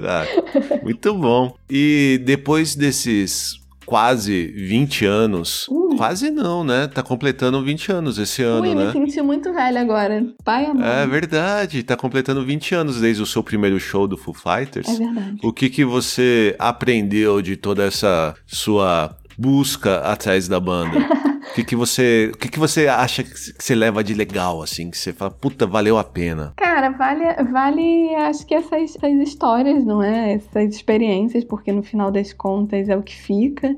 [0.10, 0.26] Ah,
[0.84, 1.56] muito bom.
[1.70, 3.56] E depois desses
[3.88, 5.66] quase 20 anos.
[5.70, 5.96] Ui.
[5.96, 6.88] Quase não, né?
[6.88, 8.88] Tá completando 20 anos esse ano, Ui, né?
[8.88, 10.28] me senti muito velha agora.
[10.44, 10.84] Pai amor.
[10.84, 14.90] É verdade, tá completando 20 anos desde o seu primeiro show do Foo Fighters.
[14.90, 15.38] É verdade.
[15.42, 20.98] O que que você aprendeu de toda essa sua busca atrás da banda?
[21.52, 24.90] O que que você, o que que você acha que você leva de legal assim,
[24.90, 26.54] que você fala, puta, valeu a pena?
[26.58, 30.34] Cara, vale, vale acho que essas, essas histórias, não é?
[30.34, 33.76] Essas experiências, porque no final das contas é o que fica.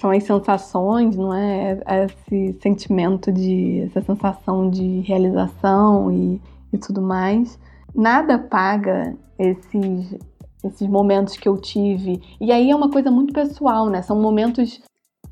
[0.00, 1.78] São as sensações, não é?
[2.04, 3.82] Esse sentimento de.
[3.82, 6.40] essa sensação de realização e,
[6.72, 7.56] e tudo mais.
[7.94, 10.16] Nada paga esses,
[10.64, 12.20] esses momentos que eu tive.
[12.40, 14.02] E aí é uma coisa muito pessoal, né?
[14.02, 14.80] São momentos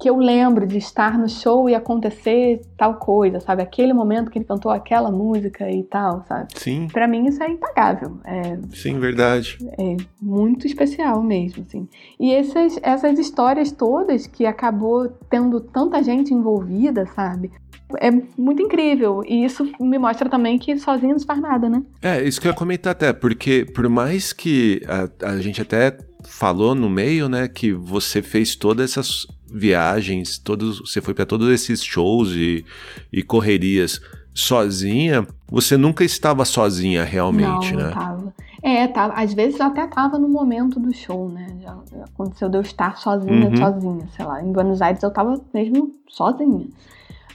[0.01, 3.63] que eu lembro de estar no show e acontecer tal coisa, sabe?
[3.63, 6.49] Aquele momento que ele cantou aquela música e tal, sabe?
[6.57, 8.19] Sim, Pra mim isso é impagável.
[8.25, 9.59] É, sim, verdade.
[9.79, 11.87] é muito especial mesmo, assim.
[12.19, 17.51] E essas, essas histórias todas que acabou tendo tanta gente envolvida, sabe?
[17.99, 19.23] É muito incrível.
[19.27, 21.83] E isso me mostra também que sozinho não se faz nada, né?
[22.03, 25.97] É, isso que eu ia comentar até, porque por mais que a, a gente até
[26.25, 31.49] falou no meio, né, que você fez todas essas viagens, todos, você foi para todos
[31.51, 32.65] esses shows e,
[33.13, 34.01] e correrias
[34.33, 37.85] sozinha, você nunca estava sozinha realmente, não, né?
[37.87, 38.35] não tava.
[38.63, 41.47] É, tava, às vezes até tava no momento do show, né?
[41.63, 43.57] Já, já aconteceu de eu estar sozinha, Uhum.
[43.57, 44.43] sozinha, sei lá.
[44.43, 46.67] Em Buenos Aires eu tava mesmo sozinha.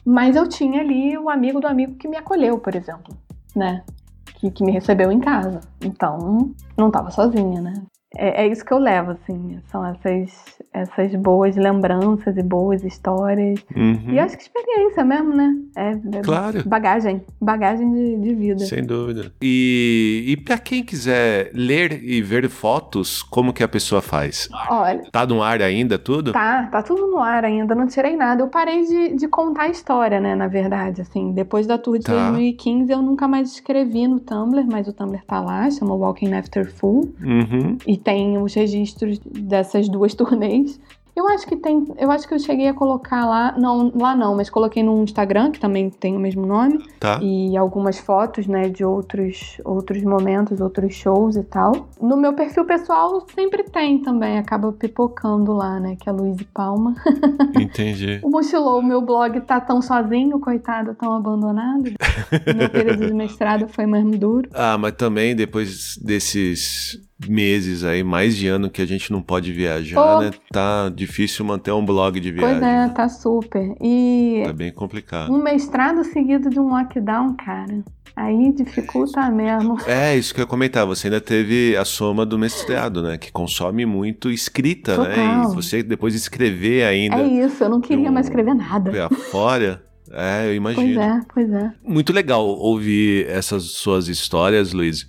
[0.05, 3.17] Mas eu tinha ali o amigo do amigo que me acolheu, por exemplo,
[3.55, 3.83] né?
[4.35, 5.61] Que, que me recebeu em casa.
[5.81, 7.73] Então, não tava sozinha, né?
[8.15, 9.59] É, é isso que eu levo, assim.
[9.71, 10.31] São essas,
[10.73, 13.59] essas boas lembranças e boas histórias.
[13.75, 14.09] Uhum.
[14.09, 15.55] E acho que experiência mesmo, né?
[15.75, 16.63] É, é Claro.
[16.67, 17.21] bagagem.
[17.41, 18.59] Bagagem de, de vida.
[18.65, 19.31] Sem dúvida.
[19.41, 24.49] E, e para quem quiser ler e ver fotos, como que a pessoa faz?
[24.69, 26.31] Olha, Tá no ar ainda tudo?
[26.31, 28.41] Tá, tá tudo no ar ainda, não tirei nada.
[28.43, 31.31] Eu parei de, de contar a história, né, na verdade, assim.
[31.33, 32.13] Depois da tour de Tá.
[32.31, 36.71] 2015, eu nunca mais escrevi no Tumblr, mas o Tumblr tá lá, chama Walking After
[36.71, 37.13] Full.
[37.21, 37.77] Uhum.
[37.87, 40.79] E tem os registros dessas duas turnês.
[41.17, 44.35] Eu acho que tem, eu acho que eu cheguei a colocar lá, não, lá não,
[44.35, 47.19] mas coloquei no Instagram, que também tem o mesmo nome, Tá.
[47.21, 51.87] e algumas fotos, né, de outros, outros momentos, outros shows e tal.
[52.01, 56.93] No meu perfil pessoal sempre tem também, acaba pipocando lá, né, que é Luiz Palma.
[57.57, 58.19] Entendi.
[58.21, 61.91] O Mochilou, meu blog tá tão sozinho, coitado, tão abandonado.
[62.57, 64.49] meu período de mestrado foi mesmo duro.
[64.53, 66.99] Ah, mas também depois desses
[67.29, 70.21] meses aí, mais de ano que a gente não pode viajar, Oh.
[70.21, 70.31] né?
[70.51, 72.59] Tá difícil manter um blog de viagem.
[72.59, 72.89] Pois é, né?
[72.95, 73.75] tá super.
[73.81, 75.31] E Tá bem complicado.
[75.33, 77.83] um mestrado seguido de um lockdown, cara.
[78.17, 79.77] Aí dificulta mesmo.
[79.85, 80.85] É, isso que eu ia comentar.
[80.85, 83.17] Você ainda teve a soma do mestrado, né?
[83.17, 85.09] Que consome muito escrita, né?
[85.15, 85.51] Total.
[85.51, 89.09] E você depois escrever ainda É isso, eu não queria um- mais escrever nada.
[89.31, 89.83] fora.
[90.11, 91.01] É, eu Pois imagino.
[91.01, 91.71] é, pois é.
[91.83, 95.05] Muito legal ouvir essas suas histórias, Luiz,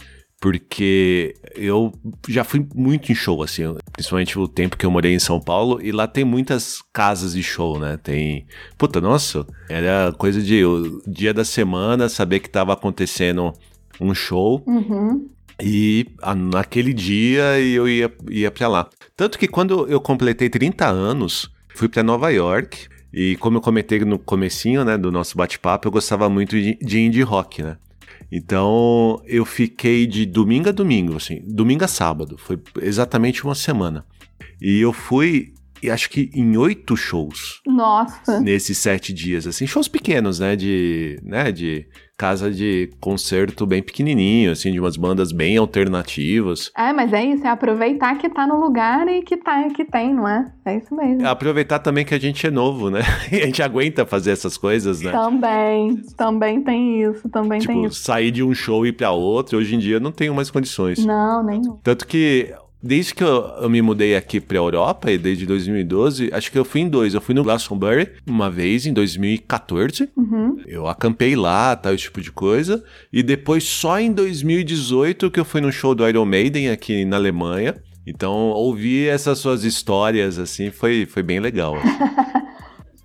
[0.51, 1.93] porque eu
[2.29, 5.81] já fui muito em show, assim, principalmente o tempo que eu morei em São Paulo,
[5.83, 7.99] e lá tem muitas casas de show, né?
[8.01, 8.47] Tem.
[8.79, 13.53] Puta, nossa, era coisa de o dia da semana, saber que tava acontecendo
[14.01, 14.63] um show.
[14.69, 15.29] Uhum.
[15.61, 18.89] E a- naquele dia eu ia, ia pra lá.
[19.17, 22.87] Tanto que quando eu completei 30 anos, fui pra Nova York.
[23.13, 27.01] E como eu comentei no comecinho, né, do nosso bate-papo, eu gostava muito de, de
[27.01, 27.79] indie rock, né?
[28.31, 32.37] Então eu fiquei de domingo a domingo, assim, domingo a sábado.
[32.39, 34.05] Foi exatamente uma semana.
[34.61, 38.41] E eu fui, e acho que em oito shows Nossa.
[38.41, 41.87] nesses sete dias, assim, shows pequenos, né, de, né, de
[42.17, 46.71] casa de concerto bem pequenininho, assim, de umas bandas bem alternativas.
[46.77, 50.15] É, mas é isso, é aproveitar que tá no lugar e que tá que tem,
[50.15, 50.51] não é?
[50.65, 51.27] É isso mesmo.
[51.29, 55.01] Aproveitar também que a gente é novo, né, e a gente aguenta fazer essas coisas,
[55.03, 55.13] né.
[55.13, 58.01] Também, também tem isso, também tem Tipo, isso.
[58.01, 61.05] sair de um show e ir pra outro, hoje em dia não tenho mais condições.
[61.05, 61.79] Não, nenhum.
[61.83, 66.51] Tanto que, desde que eu, eu me mudei aqui pra Europa, e desde 2012, acho
[66.51, 67.15] que eu fui em dois.
[67.15, 70.09] Eu fui no Glastonbury uma vez, em 2014.
[70.17, 70.61] Uhum.
[70.67, 72.83] Eu acampei lá, tal, esse tipo de coisa.
[73.13, 77.17] E depois, só em 2018, que eu fui no show do Iron Maiden aqui na
[77.17, 77.75] Alemanha.
[78.07, 81.75] Então, ouvir essas suas histórias, assim, foi, foi bem legal.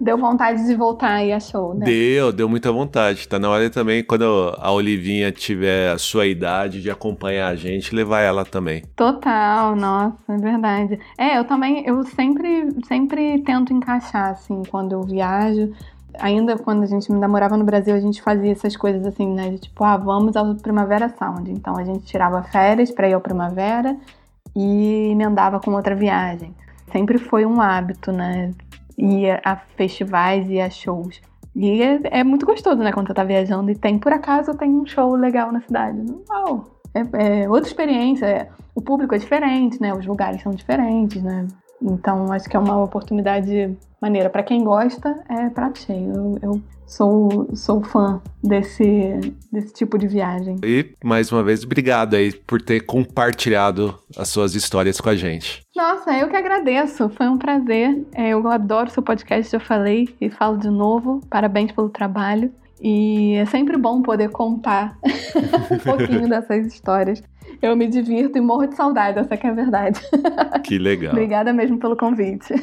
[0.01, 1.85] Deu vontade de voltar aí a show, né?
[1.85, 3.27] Deu, deu muita vontade.
[3.27, 7.93] Tá na hora também, quando a Olivinha tiver a sua idade de acompanhar a gente,
[7.93, 8.81] levar ela também.
[8.95, 10.99] Total, nossa, é verdade.
[11.15, 15.71] É, eu também, eu sempre, sempre tento encaixar, assim, quando eu viajo.
[16.19, 19.51] Ainda quando a gente ainda morava no Brasil, a gente fazia essas coisas assim, né?
[19.51, 21.51] De tipo, ah, vamos ao Primavera Sound.
[21.51, 23.95] Então a gente tirava férias pra ir ao Primavera
[24.55, 26.55] e emendava com outra viagem.
[26.91, 28.51] Sempre foi um hábito, né?
[29.01, 31.19] Ir a festivais e a shows.
[31.55, 34.69] E é, é, muito gostoso, né, quando você tá viajando e tem, por acaso, tem
[34.69, 36.05] um show legal na cidade.
[36.29, 36.65] Uau!
[36.93, 41.47] É, é outra experiência, é, o público é diferente, né, os lugares são diferentes, né.
[41.81, 44.29] Então, acho que é uma oportunidade maneira.
[44.29, 46.11] Para quem gosta, é prato cheio.
[46.13, 50.57] Eu, eu sou, sou fã desse, desse tipo de viagem.
[50.63, 55.63] E, mais uma vez, obrigado aí por ter compartilhado as suas histórias com a gente.
[55.75, 57.09] Nossa, eu que agradeço.
[57.09, 58.05] Foi um prazer.
[58.13, 61.21] É, eu adoro seu podcast, já falei e falo de novo.
[61.29, 62.51] Parabéns pelo trabalho.
[62.83, 64.97] E é sempre bom poder contar
[65.71, 67.23] um pouquinho dessas histórias.
[67.61, 70.01] Eu me divirto e morro de saudade, essa que é a verdade.
[70.63, 71.11] Que legal.
[71.11, 72.53] Obrigada mesmo pelo convite.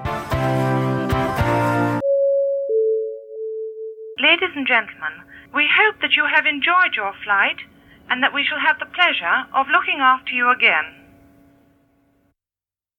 [4.19, 5.13] Ladies and gentlemen,
[5.53, 7.57] we hope that you have enjoyed your flight
[8.09, 10.98] and that we shall have the pleasure of looking after you again.